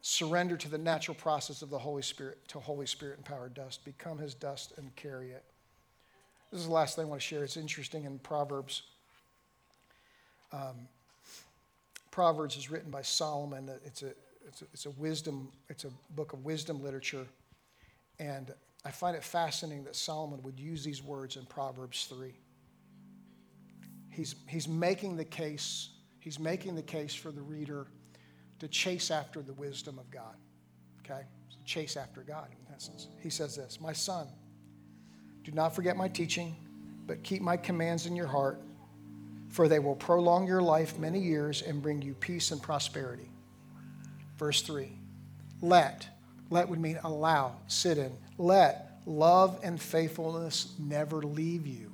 Surrender 0.00 0.56
to 0.56 0.70
the 0.70 0.78
natural 0.78 1.16
process 1.16 1.60
of 1.60 1.70
the 1.70 1.78
Holy 1.78 2.02
Spirit, 2.02 2.46
to 2.48 2.60
Holy 2.60 2.86
Spirit 2.86 3.18
empowered 3.18 3.54
dust. 3.54 3.84
Become 3.84 4.18
His 4.18 4.34
dust 4.34 4.72
and 4.76 4.94
carry 4.94 5.32
it. 5.32 5.44
This 6.50 6.60
is 6.60 6.66
the 6.66 6.72
last 6.72 6.96
thing 6.96 7.04
I 7.04 7.08
want 7.08 7.20
to 7.20 7.26
share. 7.26 7.44
It's 7.44 7.56
interesting 7.56 8.04
in 8.04 8.18
Proverbs. 8.20 8.82
Um, 10.52 10.88
Proverbs 12.10 12.56
is 12.56 12.70
written 12.70 12.90
by 12.90 13.02
Solomon. 13.02 13.70
It's 13.84 14.02
a, 14.02 14.12
it's 14.46 14.62
a, 14.62 14.64
it's 14.72 14.86
a 14.86 14.90
wisdom, 14.90 15.52
it's 15.68 15.84
a 15.84 15.90
book 16.10 16.32
of 16.32 16.44
wisdom 16.44 16.82
literature. 16.82 17.26
And 18.18 18.52
I 18.84 18.90
find 18.90 19.14
it 19.14 19.22
fascinating 19.22 19.84
that 19.84 19.94
Solomon 19.94 20.42
would 20.42 20.58
use 20.58 20.82
these 20.82 21.02
words 21.02 21.36
in 21.36 21.44
Proverbs 21.44 22.06
3. 22.06 22.32
He's, 24.10 24.34
he's 24.48 24.66
making 24.66 25.16
the 25.16 25.24
case, 25.24 25.90
he's 26.18 26.38
making 26.38 26.74
the 26.74 26.82
case 26.82 27.14
for 27.14 27.30
the 27.30 27.42
reader 27.42 27.86
to 28.58 28.68
chase 28.68 29.10
after 29.10 29.42
the 29.42 29.52
wisdom 29.52 29.98
of 29.98 30.10
God. 30.10 30.34
Okay? 31.00 31.22
So 31.50 31.58
chase 31.64 31.96
after 31.96 32.22
God, 32.22 32.48
in 32.50 32.74
essence. 32.74 33.08
He 33.20 33.30
says 33.30 33.54
this 33.54 33.80
My 33.80 33.92
son, 33.92 34.28
do 35.48 35.54
not 35.54 35.74
forget 35.74 35.96
my 35.96 36.08
teaching, 36.08 36.54
but 37.06 37.22
keep 37.22 37.40
my 37.40 37.56
commands 37.56 38.04
in 38.04 38.14
your 38.14 38.26
heart, 38.26 38.60
for 39.48 39.66
they 39.66 39.78
will 39.78 39.96
prolong 39.96 40.46
your 40.46 40.60
life 40.60 40.98
many 40.98 41.18
years 41.18 41.62
and 41.62 41.80
bring 41.80 42.02
you 42.02 42.12
peace 42.12 42.50
and 42.50 42.60
prosperity. 42.60 43.30
Verse 44.36 44.60
3 44.60 44.92
Let, 45.62 46.06
let 46.50 46.68
would 46.68 46.78
mean 46.78 46.98
allow, 47.02 47.56
sit 47.66 47.96
in. 47.96 48.12
Let 48.36 49.00
love 49.06 49.58
and 49.62 49.80
faithfulness 49.80 50.74
never 50.78 51.22
leave 51.22 51.66
you. 51.66 51.90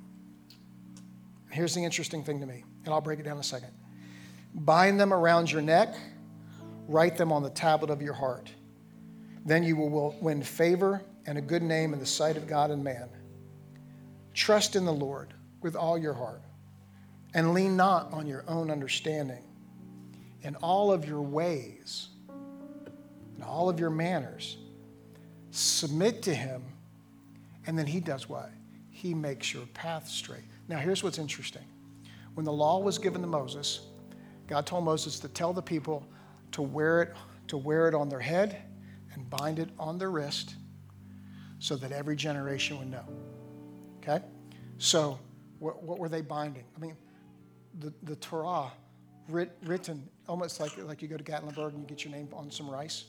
Here's 1.49 1.73
the 1.73 1.83
interesting 1.85 2.25
thing 2.25 2.41
to 2.41 2.45
me, 2.45 2.65
and 2.83 2.93
I'll 2.93 2.99
break 2.99 3.19
it 3.19 3.23
down 3.23 3.35
in 3.35 3.39
a 3.39 3.43
second. 3.43 3.71
Bind 4.53 4.99
them 4.99 5.13
around 5.13 5.49
your 5.49 5.61
neck, 5.61 5.95
write 6.89 7.15
them 7.15 7.31
on 7.31 7.41
the 7.41 7.49
tablet 7.51 7.89
of 7.89 8.01
your 8.01 8.13
heart. 8.15 8.51
Then 9.45 9.63
you 9.63 9.77
will 9.77 10.13
win 10.19 10.43
favor 10.43 11.01
and 11.25 11.37
a 11.37 11.41
good 11.41 11.63
name 11.63 11.93
in 11.93 11.99
the 11.99 12.05
sight 12.05 12.35
of 12.35 12.47
God 12.47 12.69
and 12.69 12.83
man. 12.83 13.07
Trust 14.35 14.75
in 14.75 14.83
the 14.83 14.93
Lord 14.93 15.33
with 15.61 15.75
all 15.75 15.97
your 15.97 16.13
heart 16.13 16.41
and 17.33 17.53
lean 17.53 17.77
not 17.77 18.11
on 18.11 18.27
your 18.27 18.43
own 18.47 18.69
understanding. 18.69 19.43
In 20.43 20.55
all 20.57 20.91
of 20.91 21.05
your 21.05 21.21
ways, 21.21 22.09
in 22.29 23.43
all 23.43 23.69
of 23.69 23.79
your 23.79 23.89
manners, 23.89 24.57
submit 25.51 26.21
to 26.23 26.35
Him, 26.35 26.61
and 27.65 27.79
then 27.79 27.87
He 27.87 27.99
does 27.99 28.29
what? 28.29 28.51
He 28.91 29.13
makes 29.13 29.53
your 29.53 29.65
path 29.67 30.07
straight. 30.07 30.43
Now, 30.67 30.77
here's 30.77 31.01
what's 31.01 31.17
interesting. 31.17 31.63
When 32.35 32.45
the 32.45 32.53
law 32.53 32.79
was 32.79 32.97
given 32.97 33.21
to 33.21 33.27
Moses, 33.27 33.87
God 34.47 34.65
told 34.65 34.83
Moses 34.83 35.17
to 35.21 35.29
tell 35.29 35.53
the 35.53 35.61
people 35.61 36.05
to 36.51 36.61
wear 36.61 37.01
it, 37.01 37.13
to 37.47 37.57
wear 37.57 37.87
it 37.87 37.95
on 37.95 38.09
their 38.09 38.19
head 38.19 38.57
and 39.13 39.29
bind 39.29 39.59
it 39.59 39.69
on 39.79 39.97
their 39.97 40.11
wrist 40.11 40.55
so 41.59 41.75
that 41.77 41.91
every 41.91 42.15
generation 42.15 42.77
would 42.77 42.91
know. 42.91 43.05
Okay? 44.07 44.23
So, 44.77 45.19
what, 45.59 45.81
what 45.81 45.97
were 45.97 46.09
they 46.09 46.21
binding? 46.21 46.65
I 46.75 46.79
mean, 46.79 46.95
the, 47.79 47.93
the 48.03 48.15
Torah 48.17 48.71
writ, 49.29 49.51
written 49.63 50.07
almost 50.27 50.59
like, 50.59 50.77
like 50.83 51.01
you 51.01 51.07
go 51.07 51.17
to 51.17 51.23
Gatlinburg 51.23 51.69
and 51.69 51.81
you 51.81 51.87
get 51.87 52.03
your 52.03 52.13
name 52.13 52.29
on 52.33 52.51
some 52.51 52.69
rice. 52.69 53.05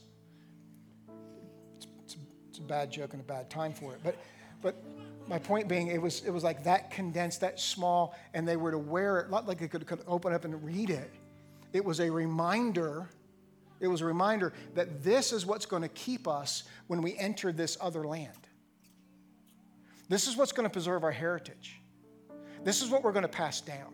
It's, 1.77 1.87
it's, 2.05 2.15
a, 2.15 2.19
it's 2.49 2.59
a 2.59 2.63
bad 2.63 2.91
joke 2.91 3.13
and 3.13 3.21
a 3.21 3.25
bad 3.25 3.51
time 3.51 3.73
for 3.73 3.93
it. 3.93 4.01
But, 4.03 4.17
but 4.63 4.83
my 5.29 5.39
point 5.39 5.69
being, 5.69 5.89
it 5.89 6.01
was, 6.01 6.25
it 6.25 6.31
was 6.31 6.45
like 6.45 6.65
that 6.65 6.91
condensed, 6.91 7.41
that 7.41 7.61
small, 7.61 8.17
and 8.33 8.47
they 8.47 8.57
were 8.57 8.71
to 8.71 8.79
wear 8.79 9.21
it, 9.21 9.31
not 9.31 9.47
like 9.47 9.59
they 9.59 9.69
could, 9.69 9.87
could 9.87 10.03
open 10.07 10.33
up 10.33 10.45
and 10.45 10.65
read 10.65 10.91
it. 10.91 11.13
It 11.73 11.85
was 11.85 12.01
a 12.01 12.11
reminder. 12.11 13.11
It 13.81 13.89
was 13.89 14.01
a 14.01 14.07
reminder 14.07 14.55
that 14.75 15.05
this 15.05 15.33
is 15.33 15.45
what's 15.45 15.67
going 15.67 15.83
to 15.83 15.89
keep 15.89 16.27
us 16.27 16.63
when 16.87 17.03
we 17.03 17.17
enter 17.19 17.53
this 17.53 17.77
other 17.81 18.05
land. 18.05 18.46
This 20.09 20.29
is 20.29 20.37
what's 20.37 20.53
going 20.53 20.69
to 20.69 20.73
preserve 20.73 21.05
our 21.05 21.11
heritage. 21.11 21.81
This 22.65 22.83
is 22.83 22.91
what 22.91 23.03
we're 23.03 23.13
going 23.13 23.23
to 23.23 23.29
pass 23.29 23.61
down. 23.61 23.93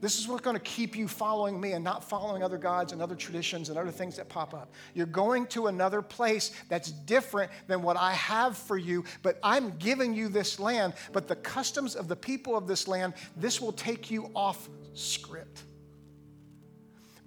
This 0.00 0.18
is 0.18 0.28
what's 0.28 0.42
going 0.42 0.56
to 0.56 0.62
keep 0.62 0.96
you 0.96 1.08
following 1.08 1.58
me 1.58 1.72
and 1.72 1.82
not 1.82 2.04
following 2.04 2.42
other 2.42 2.58
gods 2.58 2.92
and 2.92 3.00
other 3.00 3.14
traditions 3.14 3.70
and 3.70 3.78
other 3.78 3.90
things 3.90 4.16
that 4.16 4.28
pop 4.28 4.52
up. 4.52 4.74
You're 4.92 5.06
going 5.06 5.46
to 5.48 5.68
another 5.68 6.02
place 6.02 6.52
that's 6.68 6.90
different 6.90 7.50
than 7.68 7.82
what 7.82 7.96
I 7.96 8.12
have 8.12 8.58
for 8.58 8.76
you, 8.76 9.04
but 9.22 9.38
I'm 9.42 9.70
giving 9.78 10.12
you 10.12 10.28
this 10.28 10.60
land. 10.60 10.94
But 11.12 11.28
the 11.28 11.36
customs 11.36 11.94
of 11.96 12.08
the 12.08 12.16
people 12.16 12.56
of 12.56 12.66
this 12.66 12.86
land, 12.86 13.14
this 13.36 13.60
will 13.60 13.72
take 13.72 14.10
you 14.10 14.30
off 14.34 14.68
script. 14.92 15.62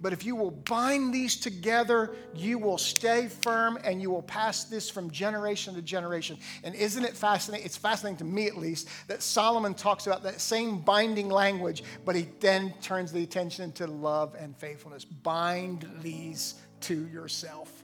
But 0.00 0.12
if 0.12 0.24
you 0.24 0.36
will 0.36 0.52
bind 0.52 1.12
these 1.12 1.36
together, 1.36 2.14
you 2.34 2.58
will 2.58 2.78
stay 2.78 3.28
firm 3.28 3.78
and 3.82 4.00
you 4.00 4.10
will 4.10 4.22
pass 4.22 4.64
this 4.64 4.88
from 4.88 5.10
generation 5.10 5.74
to 5.74 5.82
generation. 5.82 6.38
And 6.62 6.74
isn't 6.74 7.04
it 7.04 7.16
fascinating? 7.16 7.66
It's 7.66 7.76
fascinating 7.76 8.18
to 8.18 8.24
me 8.24 8.46
at 8.46 8.56
least 8.56 8.88
that 9.08 9.22
Solomon 9.22 9.74
talks 9.74 10.06
about 10.06 10.22
that 10.22 10.40
same 10.40 10.80
binding 10.80 11.28
language, 11.28 11.82
but 12.04 12.14
he 12.14 12.28
then 12.40 12.74
turns 12.80 13.10
the 13.10 13.22
attention 13.22 13.72
to 13.72 13.86
love 13.86 14.36
and 14.38 14.56
faithfulness. 14.56 15.04
Bind 15.04 15.88
these 16.00 16.54
to 16.82 17.08
yourself 17.08 17.77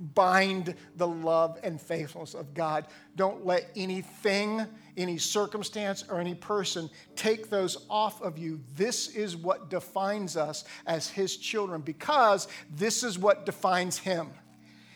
bind 0.00 0.74
the 0.96 1.06
love 1.06 1.58
and 1.62 1.80
faithfulness 1.80 2.34
of 2.34 2.54
God. 2.54 2.86
Don't 3.16 3.44
let 3.44 3.70
anything, 3.76 4.66
any 4.96 5.18
circumstance, 5.18 6.04
or 6.08 6.18
any 6.18 6.34
person 6.34 6.88
take 7.16 7.50
those 7.50 7.84
off 7.90 8.22
of 8.22 8.38
you. 8.38 8.60
This 8.76 9.08
is 9.08 9.36
what 9.36 9.68
defines 9.68 10.36
us 10.36 10.64
as 10.86 11.08
His 11.08 11.36
children 11.36 11.82
because 11.82 12.48
this 12.70 13.04
is 13.04 13.18
what 13.18 13.44
defines 13.44 13.98
Him. 13.98 14.30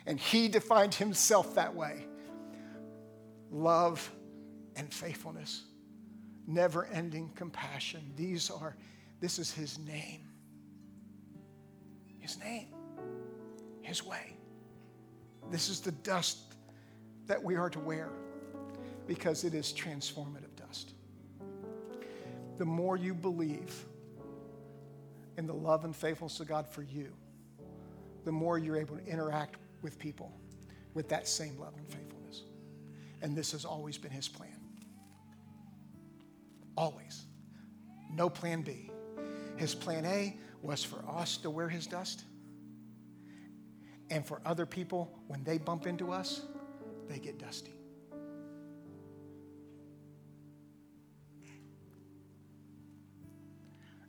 And 0.07 0.19
He 0.19 0.49
defined 0.49 0.95
Himself 0.95 1.55
that 1.55 1.75
way 1.75 2.07
love 3.51 4.11
and 4.75 4.93
faithfulness, 4.93 5.63
never 6.47 6.87
ending 6.87 7.31
compassion. 7.37 8.13
These 8.17 8.51
are, 8.51 8.75
this 9.21 9.39
is 9.39 9.53
His 9.53 9.79
name. 9.79 10.23
His 12.19 12.39
name, 12.39 12.69
His 13.83 14.05
way. 14.05 14.34
This 15.51 15.69
is 15.69 15.81
the 15.81 15.93
dust 15.93 16.39
that 17.27 17.43
we 17.43 17.57
are 17.57 17.71
to 17.71 17.79
wear 17.79 18.11
because 19.07 19.45
it 19.45 19.55
is 19.55 19.73
transformative 19.73 20.55
dust. 20.57 20.95
The 22.59 22.65
more 22.65 22.97
you 22.97 23.15
believe 23.15 23.85
in 25.37 25.47
the 25.47 25.55
love 25.55 25.85
and 25.85 25.95
faithfulness 25.95 26.41
of 26.41 26.49
God 26.49 26.67
for 26.67 26.83
you, 26.83 27.13
the 28.25 28.33
more 28.33 28.59
you're 28.59 28.77
able 28.77 28.97
to 28.97 29.07
interact 29.07 29.57
with 29.83 29.99
people 29.99 30.33
with 30.95 31.09
that 31.09 31.29
same 31.29 31.59
love 31.59 31.75
and 31.77 31.87
faithfulness. 31.87 32.43
And 33.21 33.37
this 33.37 33.53
has 33.53 33.65
always 33.65 33.99
been 33.99 34.13
his 34.13 34.29
plan. 34.29 34.61
Always. 36.77 37.25
No 38.11 38.31
plan 38.31 38.63
B. 38.63 38.91
His 39.57 39.75
plan 39.75 40.05
A 40.05 40.37
was 40.63 40.83
for 40.85 41.05
us 41.09 41.37
to 41.39 41.51
wear 41.51 41.69
his 41.69 41.87
dust 41.87 42.25
and 44.11 44.27
for 44.27 44.41
other 44.45 44.67
people, 44.67 45.11
when 45.27 45.43
they 45.45 45.59
bump 45.59 45.87
into 45.87 46.13
us, 46.13 46.43
they 47.09 47.19
get 47.19 47.39
dusty. 47.39 47.73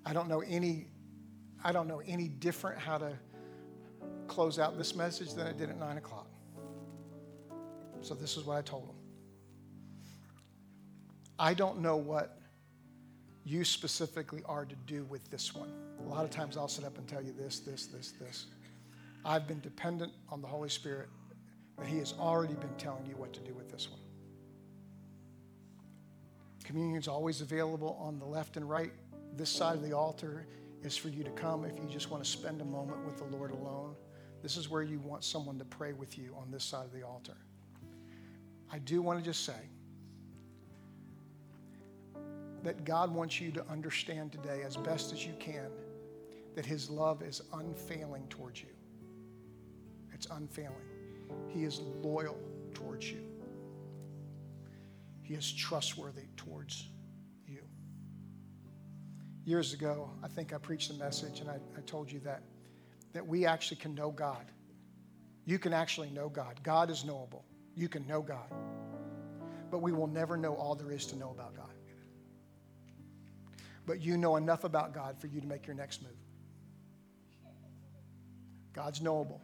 I 0.05 0.13
don't 0.13 0.29
know 0.29 0.41
any 0.41 0.87
I 1.63 1.71
don't 1.71 1.87
know 1.87 2.01
any 2.05 2.27
different 2.27 2.79
how 2.79 2.99
to 2.99 3.17
close 4.27 4.59
out 4.59 4.77
this 4.77 4.95
message 4.95 5.33
than 5.33 5.47
I 5.47 5.51
did 5.51 5.69
at 5.71 5.79
nine 5.79 5.97
o'clock. 5.97 6.27
So 8.01 8.13
this 8.13 8.37
is 8.37 8.43
what 8.43 8.57
I 8.57 8.61
told 8.61 8.87
them. 8.87 8.95
I 11.39 11.55
don't 11.55 11.79
know 11.79 11.97
what 11.97 12.37
you 13.43 13.63
specifically 13.63 14.43
are 14.45 14.63
to 14.63 14.75
do 14.85 15.05
with 15.05 15.29
this 15.31 15.55
one. 15.55 15.71
A 15.99 16.03
lot 16.03 16.23
of 16.23 16.29
times 16.29 16.55
I'll 16.55 16.67
sit 16.67 16.85
up 16.85 16.97
and 16.99 17.07
tell 17.07 17.23
you 17.23 17.33
this, 17.33 17.59
this, 17.59 17.87
this, 17.87 18.11
this. 18.11 18.45
I've 19.25 19.47
been 19.47 19.59
dependent 19.59 20.13
on 20.29 20.41
the 20.41 20.47
Holy 20.47 20.69
Spirit, 20.69 21.09
but 21.75 21.87
He 21.87 21.97
has 21.97 22.13
already 22.19 22.53
been 22.53 22.73
telling 22.77 23.05
you 23.07 23.15
what 23.15 23.33
to 23.33 23.39
do 23.39 23.53
with 23.53 23.71
this 23.71 23.89
one. 23.89 23.99
Communion 26.63 26.99
is 26.99 27.07
always 27.07 27.41
available 27.41 27.97
on 27.99 28.19
the 28.19 28.25
left 28.25 28.55
and 28.55 28.69
right. 28.69 28.91
This 29.35 29.49
side 29.49 29.75
of 29.75 29.83
the 29.83 29.93
altar 29.93 30.47
is 30.83 30.95
for 30.95 31.09
you 31.09 31.23
to 31.23 31.31
come 31.31 31.65
if 31.65 31.75
you 31.77 31.89
just 31.89 32.11
want 32.11 32.23
to 32.23 32.29
spend 32.29 32.61
a 32.61 32.65
moment 32.65 33.03
with 33.05 33.17
the 33.17 33.25
Lord 33.25 33.51
alone. 33.51 33.95
This 34.43 34.57
is 34.57 34.69
where 34.69 34.83
you 34.83 34.99
want 34.99 35.23
someone 35.23 35.57
to 35.57 35.65
pray 35.65 35.93
with 35.93 36.17
you 36.17 36.35
on 36.39 36.51
this 36.51 36.63
side 36.63 36.85
of 36.85 36.93
the 36.93 37.01
altar. 37.01 37.37
I 38.71 38.77
do 38.79 39.01
want 39.01 39.19
to 39.19 39.25
just 39.25 39.43
say 39.43 39.69
that 42.63 42.83
God 42.83 43.13
wants 43.13 43.39
you 43.39 43.51
to 43.51 43.67
understand 43.69 44.31
today, 44.31 44.61
as 44.63 44.75
best 44.75 45.13
as 45.13 45.25
you 45.25 45.33
can, 45.39 45.69
that 46.55 46.65
His 46.65 46.89
love 46.89 47.21
is 47.21 47.41
unfailing 47.53 48.27
towards 48.27 48.61
you. 48.61 48.69
It's 50.15 50.27
unfailing. 50.27 50.71
He 51.49 51.65
is 51.65 51.81
loyal 52.01 52.39
towards 52.73 53.11
you. 53.11 53.21
He 55.21 55.33
is 55.33 55.51
trustworthy 55.51 56.23
towards 56.37 56.87
you. 57.45 57.61
Years 59.43 59.73
ago, 59.73 60.09
I 60.23 60.29
think 60.29 60.53
I 60.53 60.57
preached 60.57 60.89
a 60.89 60.93
message 60.93 61.41
and 61.41 61.49
I, 61.49 61.55
I 61.77 61.81
told 61.81 62.09
you 62.09 62.21
that, 62.21 62.43
that 63.11 63.27
we 63.27 63.45
actually 63.45 63.75
can 63.77 63.93
know 63.93 64.09
God. 64.09 64.45
You 65.45 65.59
can 65.59 65.73
actually 65.73 66.09
know 66.11 66.29
God. 66.29 66.61
God 66.63 66.89
is 66.89 67.03
knowable. 67.03 67.43
You 67.75 67.89
can 67.89 68.07
know 68.07 68.21
God. 68.21 68.53
But 69.69 69.81
we 69.81 69.91
will 69.91 70.07
never 70.07 70.37
know 70.37 70.55
all 70.55 70.75
there 70.75 70.91
is 70.91 71.05
to 71.07 71.17
know 71.17 71.31
about 71.31 71.57
God. 71.57 71.73
But 73.85 74.01
you 74.01 74.15
know 74.15 74.37
enough 74.37 74.63
about 74.63 74.93
God 74.93 75.19
for 75.19 75.27
you 75.27 75.41
to 75.41 75.47
make 75.47 75.67
your 75.67 75.75
next 75.75 76.01
move. 76.01 76.11
God's 78.71 79.01
knowable. 79.01 79.41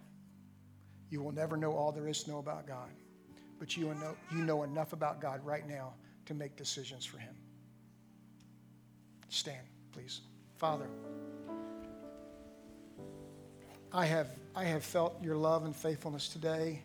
You 1.12 1.22
will 1.22 1.34
never 1.34 1.57
know 1.57 1.74
all 1.74 1.91
there 1.91 2.07
is 2.07 2.24
to 2.24 2.32
know 2.32 2.39
about 2.39 2.66
God, 2.66 2.89
but 3.59 3.76
you 3.76 3.88
know, 3.88 4.16
you 4.32 4.38
know 4.38 4.64
enough 4.64 4.93
about 4.93 5.20
God 5.22 5.45
right 5.45 5.68
now 5.68 5.93
to 6.26 6.34
make 6.34 6.55
decisions 6.55 7.05
for 7.05 7.18
Him. 7.18 7.36
Stand, 9.28 9.68
please. 9.91 10.22
Father, 10.55 10.88
I 13.91 14.05
have, 14.05 14.30
I 14.55 14.64
have 14.64 14.86
felt 14.86 15.22
your 15.22 15.36
love 15.36 15.66
and 15.66 15.76
faithfulness 15.76 16.30
today 16.30 16.82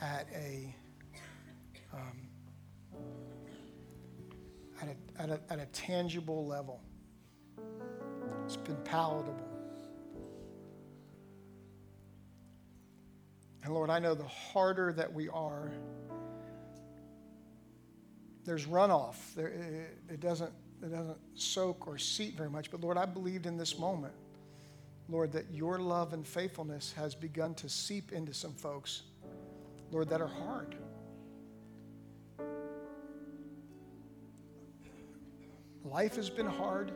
at 0.00 0.28
a, 0.32 0.72
um, 1.92 2.28
at 4.80 4.88
a, 4.88 5.22
at 5.22 5.30
a, 5.30 5.40
at 5.50 5.58
a 5.58 5.66
tangible 5.66 6.46
level. 6.46 6.80
It's 8.44 8.56
been 8.56 8.76
palatable. 8.84 9.41
And 13.64 13.72
Lord, 13.72 13.90
I 13.90 13.98
know 13.98 14.14
the 14.14 14.24
harder 14.24 14.92
that 14.94 15.12
we 15.12 15.28
are, 15.28 15.70
there's 18.44 18.66
runoff. 18.66 19.14
There, 19.36 19.48
it, 19.48 19.98
it, 20.14 20.20
doesn't, 20.20 20.52
it 20.82 20.90
doesn't 20.90 21.18
soak 21.34 21.86
or 21.86 21.96
seep 21.96 22.36
very 22.36 22.50
much. 22.50 22.72
But 22.72 22.80
Lord, 22.80 22.96
I 22.96 23.06
believed 23.06 23.46
in 23.46 23.56
this 23.56 23.78
moment, 23.78 24.14
Lord, 25.08 25.30
that 25.32 25.46
your 25.52 25.78
love 25.78 26.12
and 26.12 26.26
faithfulness 26.26 26.92
has 26.96 27.14
begun 27.14 27.54
to 27.54 27.68
seep 27.68 28.10
into 28.10 28.34
some 28.34 28.52
folks, 28.52 29.02
Lord, 29.92 30.08
that 30.08 30.20
are 30.20 30.26
hard. 30.26 30.74
Life 35.84 36.16
has 36.16 36.30
been 36.30 36.46
hard. 36.46 36.90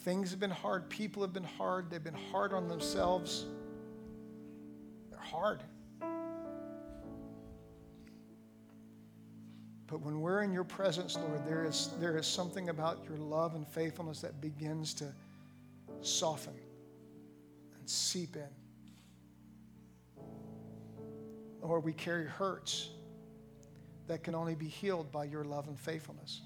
Things 0.00 0.30
have 0.30 0.40
been 0.40 0.50
hard. 0.50 0.90
People 0.90 1.22
have 1.22 1.32
been 1.32 1.44
hard. 1.44 1.90
They've 1.90 2.02
been 2.02 2.14
hard 2.14 2.52
on 2.52 2.68
themselves 2.68 3.46
hard. 5.32 5.62
But 9.86 10.00
when 10.00 10.20
we're 10.20 10.42
in 10.42 10.52
your 10.52 10.64
presence, 10.64 11.16
Lord, 11.16 11.46
there 11.46 11.64
is, 11.64 11.90
there 11.98 12.16
is 12.16 12.26
something 12.26 12.68
about 12.68 13.04
your 13.08 13.18
love 13.18 13.54
and 13.54 13.66
faithfulness 13.66 14.20
that 14.20 14.40
begins 14.40 14.94
to 14.94 15.12
soften 16.00 16.54
and 17.78 17.88
seep 17.88 18.36
in. 18.36 18.48
Or 21.60 21.80
we 21.80 21.92
carry 21.92 22.26
hurts 22.26 22.90
that 24.06 24.22
can 24.22 24.34
only 24.34 24.54
be 24.54 24.68
healed 24.68 25.12
by 25.12 25.24
your 25.24 25.44
love 25.44 25.68
and 25.68 25.78
faithfulness. 25.78 26.40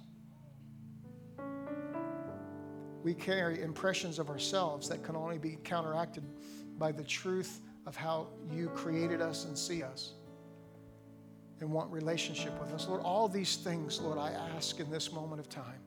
We 3.03 3.15
carry 3.15 3.63
impressions 3.63 4.19
of 4.19 4.29
ourselves 4.29 4.89
that 4.89 5.05
can 5.05 5.15
only 5.15 5.39
be 5.39 5.59
counteracted 5.63 6.25
by 6.79 6.91
the 6.91 7.05
truth 7.05 7.61
of 7.87 7.95
how 7.97 8.27
you 8.51 8.69
created 8.71 9.21
us 9.21 9.45
and 9.45 9.57
see 9.57 9.83
us 9.83 10.13
and 11.61 11.71
want 11.71 11.91
relationship 11.91 12.59
with 12.61 12.73
us. 12.73 12.87
Lord, 12.89 13.01
all 13.03 13.29
these 13.29 13.57
things, 13.57 14.01
Lord, 14.01 14.19
I 14.19 14.31
ask 14.57 14.79
in 14.81 14.91
this 14.91 15.13
moment 15.13 15.41
of 15.41 15.49
time. 15.49 15.81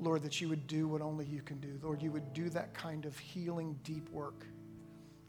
Lord, 0.00 0.22
that 0.22 0.40
you 0.40 0.48
would 0.48 0.66
do 0.66 0.88
what 0.88 1.00
only 1.00 1.24
you 1.26 1.42
can 1.42 1.60
do. 1.60 1.78
Lord, 1.82 2.02
you 2.02 2.10
would 2.10 2.32
do 2.32 2.48
that 2.50 2.74
kind 2.74 3.04
of 3.04 3.16
healing, 3.16 3.78
deep 3.84 4.08
work. 4.10 4.46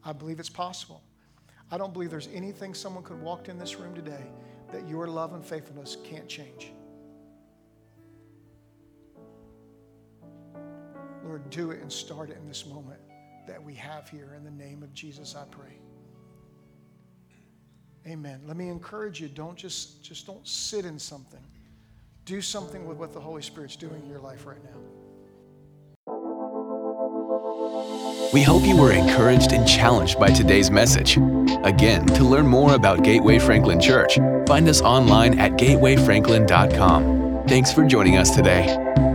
I 0.03 0.13
believe 0.13 0.39
it's 0.39 0.49
possible. 0.49 1.03
I 1.69 1.77
don't 1.77 1.93
believe 1.93 2.09
there's 2.09 2.29
anything 2.33 2.73
someone 2.73 3.03
could 3.03 3.21
walk 3.21 3.49
in 3.49 3.59
this 3.59 3.75
room 3.75 3.93
today 3.93 4.25
that 4.71 4.87
your 4.87 5.07
love 5.07 5.33
and 5.33 5.45
faithfulness 5.45 5.97
can't 6.03 6.27
change. 6.27 6.71
Lord, 11.23 11.47
do 11.51 11.71
it 11.71 11.81
and 11.81 11.91
start 11.91 12.31
it 12.31 12.37
in 12.37 12.47
this 12.47 12.65
moment 12.65 12.99
that 13.47 13.63
we 13.63 13.73
have 13.75 14.09
here. 14.09 14.33
In 14.35 14.43
the 14.43 14.51
name 14.51 14.83
of 14.83 14.93
Jesus, 14.93 15.35
I 15.35 15.45
pray. 15.51 15.77
Amen. 18.07 18.41
Let 18.45 18.57
me 18.57 18.69
encourage 18.69 19.21
you, 19.21 19.29
don't 19.29 19.55
just, 19.55 20.03
just 20.03 20.25
don't 20.25 20.45
sit 20.47 20.85
in 20.85 20.99
something. 20.99 21.43
Do 22.25 22.41
something 22.41 22.85
with 22.85 22.97
what 22.97 23.13
the 23.13 23.19
Holy 23.19 23.41
Spirit's 23.41 23.75
doing 23.75 24.01
in 24.01 24.09
your 24.09 24.19
life 24.19 24.45
right 24.45 24.63
now. 24.63 24.79
We 28.33 28.41
hope 28.41 28.63
you 28.63 28.75
were 28.75 28.91
encouraged 28.91 29.51
and 29.51 29.67
challenged 29.67 30.19
by 30.19 30.29
today's 30.29 30.71
message. 30.71 31.17
Again, 31.63 32.05
to 32.07 32.23
learn 32.23 32.47
more 32.47 32.73
about 32.73 33.03
Gateway 33.03 33.39
Franklin 33.39 33.79
Church, 33.79 34.17
find 34.47 34.67
us 34.67 34.81
online 34.81 35.39
at 35.39 35.51
gatewayfranklin.com. 35.53 37.45
Thanks 37.47 37.71
for 37.71 37.85
joining 37.85 38.17
us 38.17 38.35
today. 38.35 39.12